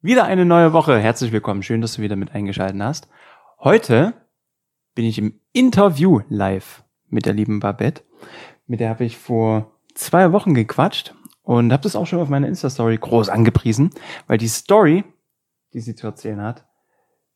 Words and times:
Wieder 0.00 0.26
eine 0.26 0.44
neue 0.44 0.72
Woche. 0.72 0.96
Herzlich 0.96 1.32
willkommen. 1.32 1.64
Schön, 1.64 1.80
dass 1.80 1.94
du 1.94 2.02
wieder 2.02 2.14
mit 2.14 2.32
eingeschaltet 2.32 2.80
hast. 2.80 3.08
Heute 3.58 4.14
bin 4.94 5.04
ich 5.04 5.18
im 5.18 5.40
Interview 5.52 6.20
live 6.28 6.84
mit 7.08 7.26
der 7.26 7.32
lieben 7.32 7.58
Babette. 7.58 8.04
Mit 8.68 8.78
der 8.78 8.90
habe 8.90 9.04
ich 9.04 9.18
vor 9.18 9.72
zwei 9.94 10.30
Wochen 10.30 10.54
gequatscht 10.54 11.16
und 11.42 11.72
habe 11.72 11.82
das 11.82 11.96
auch 11.96 12.06
schon 12.06 12.20
auf 12.20 12.28
meiner 12.28 12.46
Insta-Story 12.46 12.96
groß 12.96 13.28
angepriesen, 13.28 13.90
weil 14.28 14.38
die 14.38 14.46
Story, 14.46 15.02
die 15.72 15.80
sie 15.80 15.96
zu 15.96 16.06
erzählen 16.06 16.42
hat, 16.42 16.64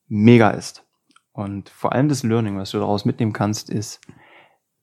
mega 0.06 0.50
ist. 0.50 0.84
Und 1.32 1.68
vor 1.68 1.92
allem 1.92 2.08
das 2.08 2.22
Learning, 2.22 2.56
was 2.58 2.70
du 2.70 2.78
daraus 2.78 3.04
mitnehmen 3.04 3.32
kannst, 3.32 3.70
ist 3.70 4.00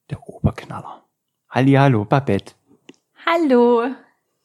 der 0.10 0.28
Oberknaller. 0.28 1.06
Halli, 1.50 1.76
hallo, 1.76 2.04
Babette. 2.04 2.56
Hallo. 3.26 3.86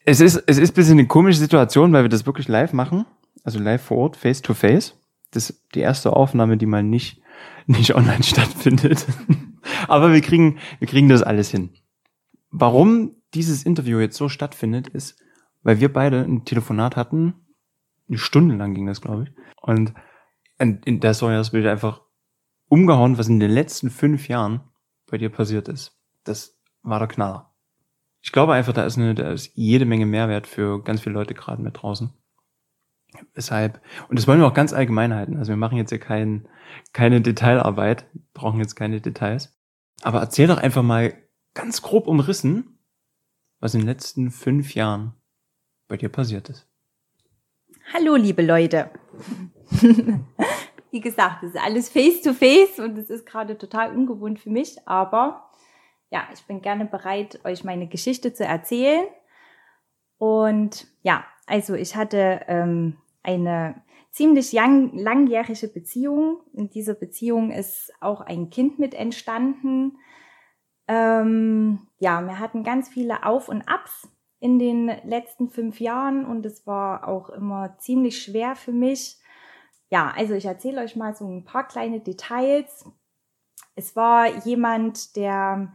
Es 0.05 0.21
ist, 0.21 0.37
es 0.47 0.59
ist 0.59 0.71
ein 0.71 0.75
bisschen 0.75 0.99
eine 1.01 1.09
komische 1.09 1.41
Situation, 1.41 1.93
weil 1.93 2.05
wir 2.05 2.11
das 2.11 2.27
wirklich 2.27 2.47
live 2.47 2.73
machen 2.73 3.07
also 3.45 3.61
live 3.61 3.83
vor 3.83 3.99
Ort, 3.99 4.17
face 4.17 4.43
to 4.43 4.55
face. 4.55 4.99
Das 5.31 5.51
ist 5.51 5.63
die 5.75 5.81
erste 5.81 6.13
Aufnahme, 6.13 6.57
die 6.57 6.67
mal 6.67 6.83
nicht, 6.83 7.23
nicht 7.67 7.95
online 7.95 8.25
stattfindet. 8.25 9.07
Aber 9.89 10.13
wir 10.13 10.21
kriegen, 10.21 10.59
wir 10.81 10.89
kriegen 10.89 11.09
das 11.09 11.23
alles 11.23 11.51
hin. 11.51 11.71
Warum 12.51 13.15
dieses 13.35 13.65
Interview 13.65 13.99
jetzt 14.01 14.17
so 14.17 14.29
stattfindet, 14.29 14.89
ist, 14.89 15.17
weil 15.63 15.81
wir 15.81 15.93
beide 15.93 16.21
ein 16.21 16.45
Telefonat 16.45 16.97
hatten. 16.97 17.35
Eine 18.09 18.19
Stunde 18.19 18.57
lang 18.57 18.75
ging 18.75 18.87
das, 18.87 19.01
glaube 19.01 19.25
ich. 19.25 19.33
Und 19.61 19.95
in 20.59 21.01
der 21.01 21.15
Story 21.15 21.35
hast 21.35 21.53
du 21.53 21.71
einfach 21.71 22.03
umgehauen, 22.69 23.19
was 23.19 23.29
in 23.29 23.41
den 23.41 23.51
letzten 23.51 23.91
fünf 23.91 24.29
Jahren 24.29 24.61
bei 25.07 25.19
dir 25.19 25.31
passiert 25.31 25.69
ist. 25.69 25.99
Das 26.23 26.59
war 26.83 26.99
der 26.99 27.09
Knaller. 27.09 27.51
Ich 28.23 28.33
glaube 28.33 28.55
einfach, 28.55 28.73
da 28.73 28.85
ist, 28.85 28.97
eine, 28.97 29.15
da 29.15 29.33
ist 29.33 29.53
jede 29.55 29.85
Menge 29.85 30.07
Mehrwert 30.07 30.47
für 30.47 30.83
ganz 30.83 31.01
viele 31.03 31.15
Leute 31.15 31.35
gerade 31.35 31.63
mit 31.63 31.83
draußen. 31.83 32.13
Weshalb, 33.35 33.81
und 34.09 34.19
das 34.19 34.27
wollen 34.27 34.41
wir 34.41 34.47
auch 34.47 34.55
ganz 34.55 34.73
allgemein 34.73 35.15
halten. 35.15 35.37
Also 35.37 35.51
wir 35.51 35.57
machen 35.57 35.79
jetzt 35.79 35.91
hier 35.91 35.99
kein, 35.99 36.49
keine 36.93 37.21
Detailarbeit, 37.21 38.07
brauchen 38.33 38.61
jetzt 38.61 38.75
keine 38.75 39.01
Details. 39.01 39.57
Aber 40.03 40.21
erzähl 40.21 40.47
doch 40.47 40.59
einfach 40.59 40.83
mal 40.83 41.15
ganz 41.55 41.83
grob 41.83 42.07
umrissen, 42.07 42.79
was 43.61 43.75
in 43.75 43.81
den 43.81 43.89
letzten 43.89 44.31
fünf 44.31 44.75
Jahren 44.75 45.15
bei 45.89 45.97
dir 45.97 46.09
passiert 46.09 46.49
ist. 46.49 46.69
Hallo, 47.93 48.17
liebe 48.17 48.43
Leute. 48.43 48.91
Wie 50.91 51.01
gesagt, 51.01 51.43
es 51.43 51.55
ist 51.55 51.61
alles 51.61 51.89
face 51.89 52.23
to 52.23 52.33
face 52.33 52.79
und 52.79 52.97
es 52.99 53.11
ist 53.11 53.27
gerade 53.27 53.59
total 53.59 53.95
ungewohnt 53.95 54.41
für 54.41 54.51
mich, 54.51 54.77
aber 54.87 55.51
ja, 56.11 56.29
ich 56.33 56.45
bin 56.47 56.63
gerne 56.63 56.85
bereit, 56.85 57.41
euch 57.45 57.65
meine 57.65 57.89
Geschichte 57.89 58.33
zu 58.33 58.45
erzählen. 58.45 59.07
Und 60.19 60.87
ja, 61.03 61.25
also 61.47 61.75
ich 61.75 61.97
hatte 61.97 62.43
ähm, 62.47 62.97
eine 63.25 63.83
ziemlich 64.11 64.53
lang, 64.53 64.97
langjährige 64.97 65.69
Beziehung. 65.69 66.41
In 66.53 66.71
dieser 66.71 66.95
Beziehung 66.95 67.51
ist 67.51 67.93
auch 68.01 68.21
ein 68.21 68.51
Kind 68.51 68.79
mit 68.79 68.95
entstanden. 68.95 69.99
Ähm, 70.87 71.89
ja, 71.99 72.23
wir 72.23 72.39
hatten 72.39 72.63
ganz 72.63 72.89
viele 72.89 73.25
Auf 73.25 73.49
und 73.49 73.63
Abs 73.69 74.09
in 74.39 74.59
den 74.59 74.87
letzten 75.05 75.49
fünf 75.49 75.81
Jahren 75.81 76.27
und 76.27 76.45
es 76.45 76.67
war 76.67 77.09
auch 77.09 77.31
immer 77.31 77.79
ziemlich 77.79 78.23
schwer 78.23 78.55
für 78.55 78.73
mich. 78.73 79.19
Ja, 79.91 80.13
also 80.15 80.35
ich 80.35 80.45
erzähle 80.45 80.83
euch 80.83 80.97
mal 80.97 81.15
so 81.15 81.27
ein 81.27 81.45
paar 81.45 81.67
kleine 81.67 82.01
Details. 82.01 82.85
Es 83.75 83.97
war 83.97 84.29
jemand, 84.45 85.17
der 85.17 85.75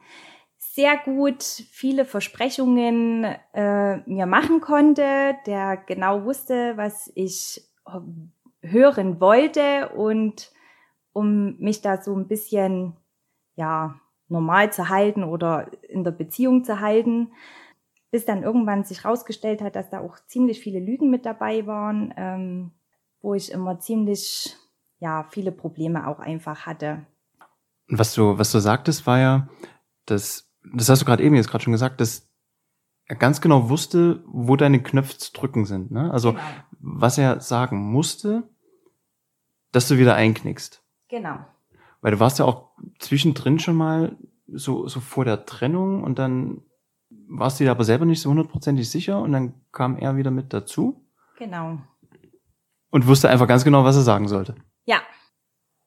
sehr 0.79 0.97
gut 0.97 1.43
viele 1.43 2.05
Versprechungen 2.05 3.25
äh, 3.53 3.97
mir 4.09 4.25
machen 4.25 4.61
konnte, 4.61 5.35
der 5.45 5.75
genau 5.75 6.23
wusste, 6.23 6.77
was 6.77 7.11
ich 7.15 7.69
hören 8.61 9.19
wollte 9.19 9.89
und 9.89 10.53
um 11.11 11.57
mich 11.57 11.81
da 11.81 12.01
so 12.01 12.15
ein 12.15 12.29
bisschen 12.29 12.95
ja 13.57 13.99
normal 14.29 14.71
zu 14.71 14.87
halten 14.87 15.25
oder 15.25 15.69
in 15.83 16.05
der 16.05 16.11
Beziehung 16.11 16.63
zu 16.63 16.79
halten, 16.79 17.33
bis 18.09 18.23
dann 18.23 18.43
irgendwann 18.43 18.85
sich 18.85 19.03
rausgestellt 19.03 19.61
hat, 19.61 19.75
dass 19.75 19.89
da 19.89 19.99
auch 19.99 20.15
ziemlich 20.27 20.61
viele 20.61 20.79
Lügen 20.79 21.09
mit 21.09 21.25
dabei 21.25 21.67
waren, 21.67 22.13
ähm, 22.15 22.71
wo 23.19 23.33
ich 23.33 23.51
immer 23.51 23.81
ziemlich 23.81 24.55
ja 24.99 25.27
viele 25.29 25.51
Probleme 25.51 26.07
auch 26.07 26.19
einfach 26.19 26.65
hatte. 26.65 27.05
Was 27.89 28.13
du 28.13 28.37
was 28.37 28.53
du 28.53 28.59
sagtest, 28.59 29.05
war 29.05 29.19
ja, 29.19 29.49
dass 30.05 30.48
das 30.73 30.89
hast 30.89 31.01
du 31.01 31.05
gerade 31.05 31.23
eben 31.23 31.35
jetzt 31.35 31.49
gerade 31.49 31.63
schon 31.63 31.73
gesagt, 31.73 32.01
dass 32.01 32.29
er 33.05 33.15
ganz 33.15 33.41
genau 33.41 33.69
wusste, 33.69 34.23
wo 34.27 34.55
deine 34.55 34.81
Knöpfe 34.81 35.17
zu 35.17 35.33
drücken 35.33 35.65
sind. 35.65 35.91
Ne? 35.91 36.11
Also 36.11 36.33
genau. 36.33 36.43
was 36.79 37.17
er 37.17 37.41
sagen 37.41 37.91
musste, 37.91 38.47
dass 39.71 39.87
du 39.87 39.97
wieder 39.97 40.15
einknickst. 40.15 40.83
Genau. 41.09 41.39
Weil 42.01 42.11
du 42.11 42.19
warst 42.19 42.39
ja 42.39 42.45
auch 42.45 42.71
zwischendrin 42.99 43.59
schon 43.59 43.75
mal 43.75 44.17
so, 44.47 44.87
so 44.87 44.99
vor 44.99 45.25
der 45.25 45.45
Trennung 45.45 46.03
und 46.03 46.19
dann 46.19 46.61
warst 47.27 47.59
du 47.59 47.63
dir 47.63 47.71
aber 47.71 47.83
selber 47.83 48.05
nicht 48.05 48.21
so 48.21 48.29
hundertprozentig 48.29 48.89
sicher 48.89 49.21
und 49.21 49.31
dann 49.31 49.53
kam 49.71 49.97
er 49.97 50.15
wieder 50.15 50.31
mit 50.31 50.53
dazu. 50.53 51.05
Genau. 51.37 51.79
Und 52.91 53.07
wusste 53.07 53.29
einfach 53.29 53.47
ganz 53.47 53.63
genau, 53.63 53.83
was 53.83 53.95
er 53.95 54.01
sagen 54.01 54.27
sollte. 54.27 54.55
Ja. 54.85 55.01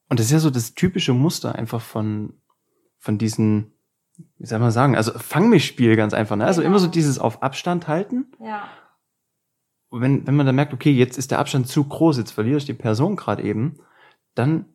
Und 0.09 0.19
das 0.19 0.27
ist 0.27 0.31
ja 0.33 0.39
so 0.39 0.49
das 0.49 0.73
typische 0.73 1.13
Muster 1.13 1.55
einfach 1.55 1.81
von, 1.81 2.33
von 2.97 3.17
diesen 3.17 3.72
wie 4.37 4.45
soll 4.45 4.59
man 4.59 4.71
sagen, 4.71 4.95
also 4.95 5.17
fang 5.17 5.49
mich 5.49 5.65
Spiel 5.65 5.95
ganz 5.95 6.13
einfach, 6.13 6.35
ne? 6.35 6.45
Also 6.45 6.61
genau. 6.61 6.71
immer 6.71 6.79
so 6.79 6.87
dieses 6.87 7.19
auf 7.19 7.41
Abstand 7.43 7.87
halten. 7.87 8.31
Ja. 8.39 8.67
Und 9.89 10.01
wenn, 10.01 10.25
wenn 10.25 10.35
man 10.35 10.45
dann 10.45 10.55
merkt, 10.55 10.73
okay, 10.73 10.91
jetzt 10.91 11.17
ist 11.17 11.31
der 11.31 11.39
Abstand 11.39 11.67
zu 11.67 11.83
groß, 11.83 12.17
jetzt 12.17 12.31
verliere 12.31 12.57
ich 12.57 12.65
die 12.65 12.73
Person 12.73 13.15
gerade 13.15 13.43
eben, 13.43 13.79
dann 14.35 14.65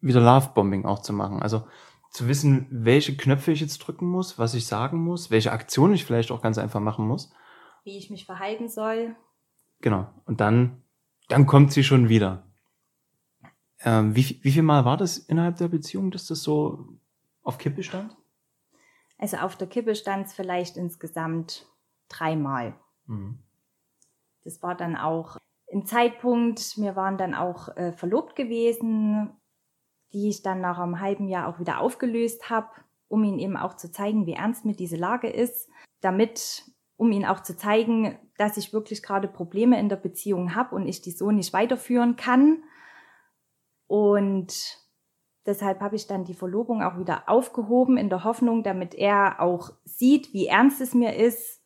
wieder 0.00 0.20
Lovebombing 0.20 0.84
auch 0.84 1.00
zu 1.00 1.12
machen. 1.12 1.42
Also 1.42 1.66
zu 2.10 2.26
wissen, 2.26 2.66
welche 2.70 3.16
Knöpfe 3.16 3.52
ich 3.52 3.60
jetzt 3.60 3.78
drücken 3.78 4.06
muss, 4.06 4.38
was 4.38 4.54
ich 4.54 4.66
sagen 4.66 4.98
muss, 4.98 5.30
welche 5.30 5.52
Aktionen 5.52 5.94
ich 5.94 6.04
vielleicht 6.04 6.30
auch 6.30 6.42
ganz 6.42 6.58
einfach 6.58 6.80
machen 6.80 7.06
muss. 7.06 7.32
Wie 7.84 7.96
ich 7.96 8.10
mich 8.10 8.26
verhalten 8.26 8.68
soll. 8.68 9.14
Genau. 9.80 10.08
Und 10.24 10.40
dann, 10.40 10.82
dann 11.28 11.46
kommt 11.46 11.72
sie 11.72 11.84
schon 11.84 12.08
wieder. 12.08 12.44
Ähm, 13.80 14.16
wie, 14.16 14.40
wie 14.42 14.50
viel 14.50 14.62
Mal 14.62 14.84
war 14.84 14.96
das 14.96 15.18
innerhalb 15.18 15.56
der 15.56 15.68
Beziehung, 15.68 16.10
dass 16.10 16.26
das 16.26 16.42
so 16.42 16.88
auf 17.42 17.58
Kippe 17.58 17.82
stand? 17.82 18.16
Also 19.18 19.38
auf 19.38 19.56
der 19.56 19.66
Kippe 19.66 19.94
stand 19.94 20.26
es 20.26 20.34
vielleicht 20.34 20.76
insgesamt 20.76 21.66
dreimal. 22.08 22.74
Mhm. 23.06 23.38
Das 24.44 24.62
war 24.62 24.74
dann 24.74 24.96
auch 24.96 25.36
ein 25.72 25.84
Zeitpunkt, 25.84 26.78
wir 26.78 26.96
waren 26.96 27.18
dann 27.18 27.34
auch 27.34 27.76
äh, 27.76 27.92
verlobt 27.92 28.36
gewesen, 28.36 29.30
die 30.12 30.30
ich 30.30 30.42
dann 30.42 30.60
nach 30.60 30.78
einem 30.78 31.00
halben 31.00 31.28
Jahr 31.28 31.48
auch 31.48 31.58
wieder 31.58 31.80
aufgelöst 31.80 32.48
habe, 32.48 32.68
um 33.08 33.24
ihn 33.24 33.38
eben 33.38 33.56
auch 33.56 33.74
zu 33.74 33.90
zeigen, 33.90 34.26
wie 34.26 34.32
ernst 34.32 34.64
mir 34.64 34.74
diese 34.74 34.96
Lage 34.96 35.28
ist, 35.28 35.68
damit, 36.00 36.64
um 36.96 37.12
ihn 37.12 37.26
auch 37.26 37.40
zu 37.42 37.56
zeigen, 37.56 38.18
dass 38.38 38.56
ich 38.56 38.72
wirklich 38.72 39.02
gerade 39.02 39.28
Probleme 39.28 39.78
in 39.78 39.88
der 39.88 39.96
Beziehung 39.96 40.54
habe 40.54 40.74
und 40.74 40.86
ich 40.86 41.02
die 41.02 41.10
so 41.10 41.30
nicht 41.30 41.52
weiterführen 41.52 42.16
kann. 42.16 42.62
Und 43.86 44.78
Deshalb 45.48 45.80
habe 45.80 45.96
ich 45.96 46.06
dann 46.06 46.26
die 46.26 46.34
Verlobung 46.34 46.82
auch 46.82 46.98
wieder 46.98 47.26
aufgehoben 47.26 47.96
in 47.96 48.10
der 48.10 48.22
Hoffnung, 48.22 48.62
damit 48.62 48.94
er 48.94 49.40
auch 49.40 49.70
sieht, 49.86 50.34
wie 50.34 50.46
ernst 50.46 50.82
es 50.82 50.92
mir 50.92 51.16
ist. 51.16 51.64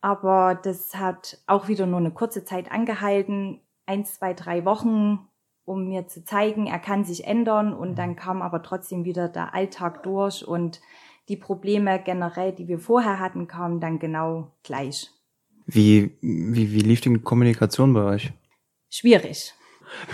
Aber 0.00 0.54
das 0.54 0.94
hat 0.94 1.36
auch 1.46 1.68
wieder 1.68 1.84
nur 1.84 1.98
eine 1.98 2.12
kurze 2.12 2.46
Zeit 2.46 2.72
angehalten, 2.72 3.60
eins, 3.84 4.14
zwei, 4.14 4.32
drei 4.32 4.64
Wochen, 4.64 5.18
um 5.66 5.88
mir 5.88 6.06
zu 6.06 6.24
zeigen, 6.24 6.66
er 6.66 6.78
kann 6.78 7.04
sich 7.04 7.26
ändern. 7.26 7.74
Und 7.74 7.96
dann 7.96 8.16
kam 8.16 8.40
aber 8.40 8.62
trotzdem 8.62 9.04
wieder 9.04 9.28
der 9.28 9.52
Alltag 9.52 10.02
durch 10.02 10.48
und 10.48 10.80
die 11.28 11.36
Probleme 11.36 12.02
generell, 12.02 12.52
die 12.52 12.68
wir 12.68 12.78
vorher 12.78 13.18
hatten, 13.18 13.48
kamen 13.48 13.80
dann 13.80 13.98
genau 13.98 14.52
gleich. 14.62 15.10
Wie, 15.66 16.16
wie, 16.22 16.72
wie 16.72 16.80
lief 16.80 17.02
die 17.02 17.18
Kommunikation 17.18 17.92
bei 17.92 18.04
euch? 18.04 18.32
Schwierig. 18.88 19.52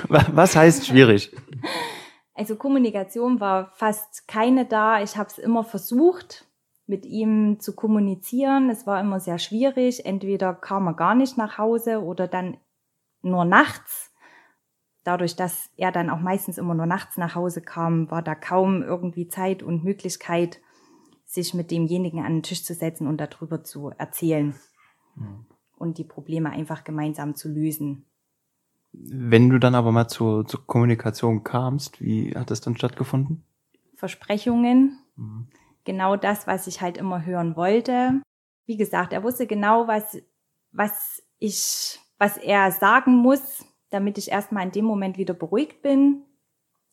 Was 0.08 0.56
heißt 0.56 0.88
schwierig? 0.88 1.30
Also 2.34 2.56
Kommunikation 2.56 3.40
war 3.40 3.70
fast 3.74 4.26
keine 4.26 4.66
da. 4.66 5.00
Ich 5.02 5.16
habe 5.16 5.28
es 5.28 5.38
immer 5.38 5.62
versucht, 5.62 6.46
mit 6.86 7.06
ihm 7.06 7.60
zu 7.60 7.74
kommunizieren. 7.74 8.70
Es 8.70 8.86
war 8.86 9.00
immer 9.00 9.20
sehr 9.20 9.38
schwierig. 9.38 10.04
Entweder 10.04 10.52
kam 10.52 10.88
er 10.88 10.94
gar 10.94 11.14
nicht 11.14 11.38
nach 11.38 11.58
Hause 11.58 12.02
oder 12.02 12.26
dann 12.26 12.58
nur 13.22 13.44
nachts. 13.44 14.12
Dadurch, 15.04 15.36
dass 15.36 15.70
er 15.76 15.92
dann 15.92 16.10
auch 16.10 16.20
meistens 16.20 16.58
immer 16.58 16.74
nur 16.74 16.86
nachts 16.86 17.16
nach 17.16 17.34
Hause 17.34 17.62
kam, 17.62 18.10
war 18.10 18.22
da 18.22 18.34
kaum 18.34 18.82
irgendwie 18.82 19.28
Zeit 19.28 19.62
und 19.62 19.84
Möglichkeit, 19.84 20.60
sich 21.24 21.54
mit 21.54 21.70
demjenigen 21.70 22.20
an 22.24 22.36
den 22.36 22.42
Tisch 22.42 22.64
zu 22.64 22.74
setzen 22.74 23.06
und 23.06 23.18
darüber 23.18 23.62
zu 23.62 23.90
erzählen 23.90 24.54
mhm. 25.14 25.46
und 25.76 25.98
die 25.98 26.04
Probleme 26.04 26.50
einfach 26.50 26.84
gemeinsam 26.84 27.34
zu 27.34 27.48
lösen. 27.48 28.06
Wenn 28.96 29.50
du 29.50 29.58
dann 29.58 29.74
aber 29.74 29.92
mal 29.92 30.08
zur, 30.08 30.46
zur 30.46 30.66
Kommunikation 30.66 31.42
kamst, 31.42 32.00
wie 32.00 32.34
hat 32.36 32.50
das 32.50 32.60
dann 32.60 32.76
stattgefunden? 32.76 33.44
Versprechungen. 33.96 34.98
Mhm. 35.16 35.48
Genau 35.84 36.16
das, 36.16 36.46
was 36.46 36.66
ich 36.66 36.80
halt 36.80 36.96
immer 36.96 37.24
hören 37.24 37.56
wollte. 37.56 38.22
Wie 38.66 38.76
gesagt, 38.76 39.12
er 39.12 39.22
wusste 39.22 39.46
genau, 39.46 39.86
was, 39.88 40.16
was 40.72 41.22
ich 41.38 42.00
was 42.18 42.36
er 42.36 42.70
sagen 42.72 43.16
muss, 43.16 43.64
damit 43.90 44.18
ich 44.18 44.30
erstmal 44.30 44.64
in 44.64 44.72
dem 44.72 44.84
Moment 44.84 45.18
wieder 45.18 45.34
beruhigt 45.34 45.82
bin. 45.82 46.24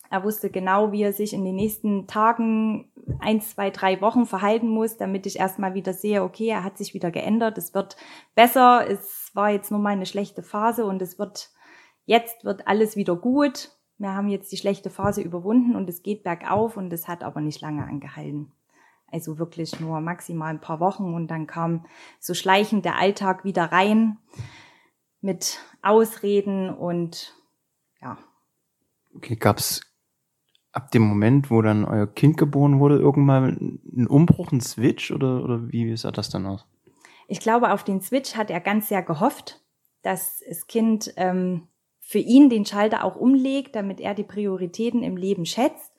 Er 0.09 0.23
wusste 0.23 0.49
genau, 0.49 0.91
wie 0.91 1.03
er 1.03 1.13
sich 1.13 1.31
in 1.33 1.45
den 1.45 1.55
nächsten 1.55 2.05
Tagen, 2.05 2.91
eins, 3.19 3.51
zwei, 3.51 3.69
drei 3.69 4.01
Wochen 4.01 4.25
verhalten 4.25 4.67
muss, 4.67 4.97
damit 4.97 5.25
ich 5.25 5.39
erstmal 5.39 5.73
wieder 5.73 5.93
sehe, 5.93 6.21
okay, 6.21 6.47
er 6.47 6.65
hat 6.65 6.77
sich 6.77 6.93
wieder 6.93 7.11
geändert, 7.11 7.57
es 7.57 7.73
wird 7.73 7.95
besser, 8.35 8.85
es 8.89 9.31
war 9.33 9.51
jetzt 9.51 9.71
nur 9.71 9.79
mal 9.79 9.91
eine 9.91 10.05
schlechte 10.05 10.43
Phase 10.43 10.85
und 10.85 11.01
es 11.01 11.17
wird, 11.17 11.51
jetzt 12.05 12.43
wird 12.43 12.67
alles 12.67 12.95
wieder 12.95 13.15
gut. 13.15 13.71
Wir 13.97 14.13
haben 14.13 14.29
jetzt 14.29 14.51
die 14.51 14.57
schlechte 14.57 14.89
Phase 14.89 15.21
überwunden 15.21 15.75
und 15.75 15.89
es 15.89 16.01
geht 16.01 16.23
bergauf 16.23 16.77
und 16.77 16.91
es 16.91 17.07
hat 17.07 17.23
aber 17.23 17.41
nicht 17.41 17.61
lange 17.61 17.83
angehalten. 17.83 18.51
Also 19.07 19.37
wirklich 19.37 19.79
nur 19.79 19.99
maximal 19.99 20.49
ein 20.49 20.61
paar 20.61 20.79
Wochen 20.79 21.13
und 21.13 21.27
dann 21.27 21.45
kam 21.45 21.85
so 22.19 22.33
schleichend 22.33 22.85
der 22.85 22.97
Alltag 22.97 23.43
wieder 23.43 23.65
rein 23.65 24.17
mit 25.19 25.59
Ausreden 25.81 26.69
und 26.69 27.35
ja. 28.01 28.17
Okay, 29.13 29.35
gab's 29.35 29.81
ab 30.71 30.91
dem 30.91 31.01
Moment, 31.03 31.51
wo 31.51 31.61
dann 31.61 31.85
euer 31.85 32.07
Kind 32.07 32.37
geboren 32.37 32.79
wurde, 32.79 32.97
irgendwann 32.97 33.79
einen 33.95 34.07
Umbruch, 34.07 34.51
einen 34.51 34.61
Switch 34.61 35.11
oder, 35.11 35.43
oder 35.43 35.71
wie 35.71 35.95
sah 35.97 36.11
das 36.11 36.29
dann 36.29 36.45
aus? 36.45 36.65
Ich 37.27 37.39
glaube, 37.39 37.71
auf 37.71 37.83
den 37.83 38.01
Switch 38.01 38.35
hat 38.35 38.49
er 38.49 38.59
ganz 38.59 38.87
sehr 38.87 39.03
gehofft, 39.03 39.61
dass 40.01 40.43
das 40.47 40.67
Kind 40.67 41.13
ähm, 41.17 41.67
für 42.01 42.19
ihn 42.19 42.49
den 42.49 42.65
Schalter 42.65 43.05
auch 43.05 43.15
umlegt, 43.15 43.75
damit 43.75 44.01
er 44.01 44.13
die 44.13 44.23
Prioritäten 44.23 45.03
im 45.03 45.15
Leben 45.15 45.45
schätzt, 45.45 45.93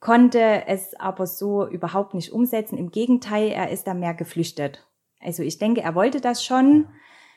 konnte 0.00 0.66
es 0.66 0.94
aber 0.94 1.26
so 1.26 1.66
überhaupt 1.66 2.14
nicht 2.14 2.32
umsetzen. 2.32 2.78
Im 2.78 2.90
Gegenteil, 2.90 3.48
er 3.50 3.70
ist 3.70 3.86
da 3.86 3.94
mehr 3.94 4.14
geflüchtet. 4.14 4.88
Also 5.20 5.42
ich 5.42 5.58
denke, 5.58 5.82
er 5.82 5.94
wollte 5.94 6.20
das 6.20 6.44
schon, 6.44 6.88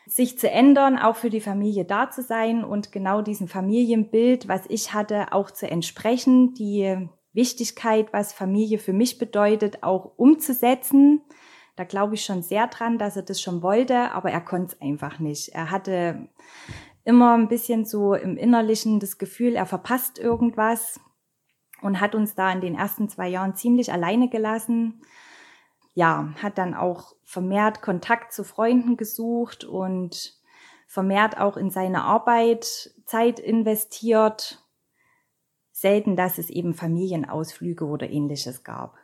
sich 0.07 0.37
zu 0.37 0.49
ändern, 0.49 0.97
auch 0.97 1.15
für 1.15 1.29
die 1.29 1.41
Familie 1.41 1.83
da 1.83 2.09
zu 2.09 2.21
sein 2.21 2.63
und 2.63 2.91
genau 2.91 3.21
diesem 3.21 3.47
Familienbild, 3.47 4.47
was 4.47 4.61
ich 4.69 4.93
hatte, 4.93 5.33
auch 5.33 5.51
zu 5.51 5.69
entsprechen, 5.69 6.53
die 6.53 7.09
Wichtigkeit, 7.33 8.13
was 8.13 8.31
Familie 8.33 8.77
für 8.77 8.93
mich 8.93 9.17
bedeutet, 9.17 9.83
auch 9.83 10.13
umzusetzen. 10.15 11.21
Da 11.75 11.83
glaube 11.83 12.15
ich 12.15 12.23
schon 12.23 12.43
sehr 12.43 12.67
dran, 12.67 12.97
dass 12.97 13.15
er 13.15 13.23
das 13.23 13.41
schon 13.41 13.61
wollte, 13.61 14.11
aber 14.11 14.31
er 14.31 14.41
konnte 14.41 14.75
es 14.75 14.81
einfach 14.81 15.19
nicht. 15.19 15.49
Er 15.49 15.71
hatte 15.71 16.29
immer 17.05 17.37
ein 17.37 17.47
bisschen 17.47 17.85
so 17.85 18.13
im 18.13 18.35
Innerlichen 18.35 18.99
das 18.99 19.17
Gefühl, 19.17 19.55
er 19.55 19.65
verpasst 19.65 20.19
irgendwas 20.19 20.99
und 21.81 22.01
hat 22.01 22.15
uns 22.15 22.35
da 22.35 22.51
in 22.51 22.59
den 22.59 22.75
ersten 22.75 23.07
zwei 23.07 23.29
Jahren 23.29 23.55
ziemlich 23.55 23.93
alleine 23.93 24.29
gelassen 24.29 25.01
ja, 25.95 26.33
hat 26.41 26.57
dann 26.57 26.73
auch 26.73 27.15
vermehrt 27.23 27.81
Kontakt 27.81 28.33
zu 28.33 28.43
Freunden 28.43 28.97
gesucht 28.97 29.63
und 29.63 30.37
vermehrt 30.87 31.39
auch 31.39 31.57
in 31.57 31.71
seine 31.71 32.03
Arbeit 32.03 32.93
Zeit 33.05 33.39
investiert. 33.39 34.61
Selten, 35.71 36.15
dass 36.15 36.37
es 36.37 36.49
eben 36.49 36.73
Familienausflüge 36.73 37.85
oder 37.85 38.09
ähnliches 38.09 38.63
gab. 38.63 38.97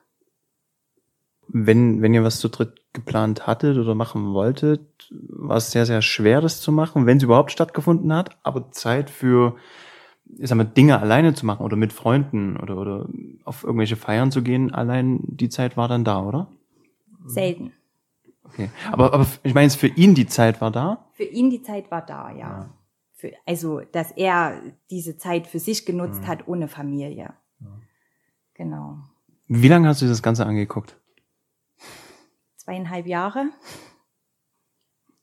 Wenn, 1.54 2.02
wenn 2.02 2.14
ihr 2.14 2.24
was 2.24 2.40
zu 2.40 2.50
dritt 2.50 2.82
geplant 2.94 3.46
hattet 3.48 3.78
oder 3.78 3.96
machen 3.96 4.34
wolltet, 4.34 5.10
war 5.12 5.58
es 5.58 5.72
sehr, 5.72 5.86
sehr 5.86 6.02
schwer, 6.02 6.42
das 6.42 6.62
zu 6.62 6.72
machen, 6.72 7.06
wenn 7.06 7.18
es 7.18 7.24
überhaupt 7.24 7.52
stattgefunden 7.52 8.14
hat, 8.14 8.38
aber 8.44 8.72
Zeit 8.72 9.10
für, 9.10 9.56
ich 10.38 10.48
sag 10.48 10.58
mal, 10.58 10.64
Dinge 10.64 11.00
alleine 11.00 11.34
zu 11.34 11.46
machen 11.46 11.66
oder 11.66 11.76
mit 11.76 11.94
Freunden 11.94 12.58
oder, 12.58 12.78
oder 12.78 13.10
auf 13.44 13.64
irgendwelche 13.64 13.96
Feiern 13.96 14.32
zu 14.32 14.44
gehen, 14.44 14.74
allein 14.74 15.20
die 15.24 15.50
Zeit 15.50 15.78
war 15.78 15.88
dann 15.88 16.04
da, 16.04 16.22
oder? 16.22 16.48
Selten. 17.26 17.74
Okay. 18.46 18.70
Aber, 18.92 19.14
aber 19.14 19.28
ich 19.44 19.54
meine, 19.54 19.70
für 19.70 19.88
ihn 19.88 20.16
die 20.16 20.28
Zeit 20.28 20.62
war 20.62 20.72
da? 20.72 21.06
Für 21.14 21.24
ihn 21.24 21.50
die 21.50 21.62
Zeit 21.62 21.92
war 21.92 22.06
da, 22.06 22.32
ja. 22.32 22.38
ja. 22.38 22.70
Für, 23.14 23.32
also, 23.46 23.82
dass 23.92 24.12
er 24.12 24.62
diese 24.90 25.18
Zeit 25.18 25.48
für 25.48 25.60
sich 25.60 25.86
genutzt 25.86 26.24
mhm. 26.24 26.28
hat 26.28 26.48
ohne 26.48 26.68
Familie. 26.68 27.34
Ja. 27.60 27.68
Genau. 28.56 28.98
Wie 29.48 29.68
lange 29.68 29.88
hast 29.88 30.02
du 30.02 30.08
das 30.08 30.24
Ganze 30.24 30.46
angeguckt? 30.46 30.98
Zweieinhalb 32.72 33.06
Jahre. 33.06 33.50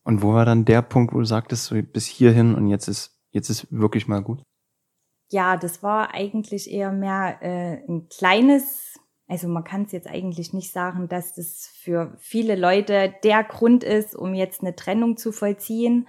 Und 0.05 0.23
wo 0.23 0.35
war 0.35 0.45
dann 0.45 0.67
der 0.67 0.83
Punkt, 0.83 1.15
wo 1.15 1.19
du 1.19 1.25
sagtest, 1.25 1.65
so 1.65 1.81
bis 1.83 2.05
hierhin 2.06 2.55
und 2.55 2.69
jetzt 2.69 2.89
ist, 2.89 3.19
jetzt 3.31 3.49
ist 3.49 3.67
wirklich 3.71 4.06
mal 4.06 4.23
gut? 4.23 4.43
Ja, 5.31 5.56
das 5.56 5.83
war 5.83 6.12
eigentlich 6.12 6.71
eher 6.71 6.93
mehr 6.93 7.39
äh, 7.41 7.83
ein 7.89 8.09
kleines 8.09 8.99
also 9.31 9.47
man 9.47 9.62
kann 9.62 9.83
es 9.83 9.93
jetzt 9.93 10.09
eigentlich 10.09 10.55
nicht 10.55 10.73
sagen, 10.73 11.06
dass 11.06 11.35
das 11.35 11.71
für 11.83 12.15
viele 12.19 12.56
Leute 12.56 13.15
der 13.23 13.45
Grund 13.45 13.85
ist, 13.85 14.17
um 14.17 14.33
jetzt 14.33 14.62
eine 14.62 14.75
Trennung 14.75 15.19
zu 15.19 15.33
vollziehen. 15.33 16.09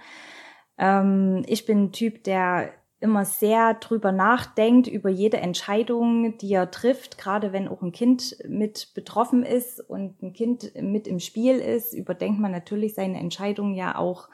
Ähm, 0.78 1.42
ich 1.46 1.66
bin 1.66 1.84
ein 1.84 1.92
Typ, 1.92 2.24
der 2.24 2.72
immer 3.00 3.24
sehr 3.24 3.74
drüber 3.74 4.12
nachdenkt, 4.12 4.86
über 4.86 5.08
jede 5.08 5.38
Entscheidung, 5.38 6.36
die 6.38 6.52
er 6.52 6.70
trifft, 6.70 7.18
gerade 7.18 7.52
wenn 7.52 7.66
auch 7.66 7.82
ein 7.82 7.92
Kind 7.92 8.36
mit 8.46 8.92
betroffen 8.94 9.42
ist 9.42 9.80
und 9.80 10.22
ein 10.22 10.32
Kind 10.32 10.72
mit 10.80 11.08
im 11.08 11.18
Spiel 11.18 11.56
ist, 11.56 11.94
überdenkt 11.94 12.38
man 12.38 12.52
natürlich 12.52 12.94
seine 12.94 13.18
Entscheidungen 13.18 13.74
ja 13.74 13.96
auch 13.96 14.28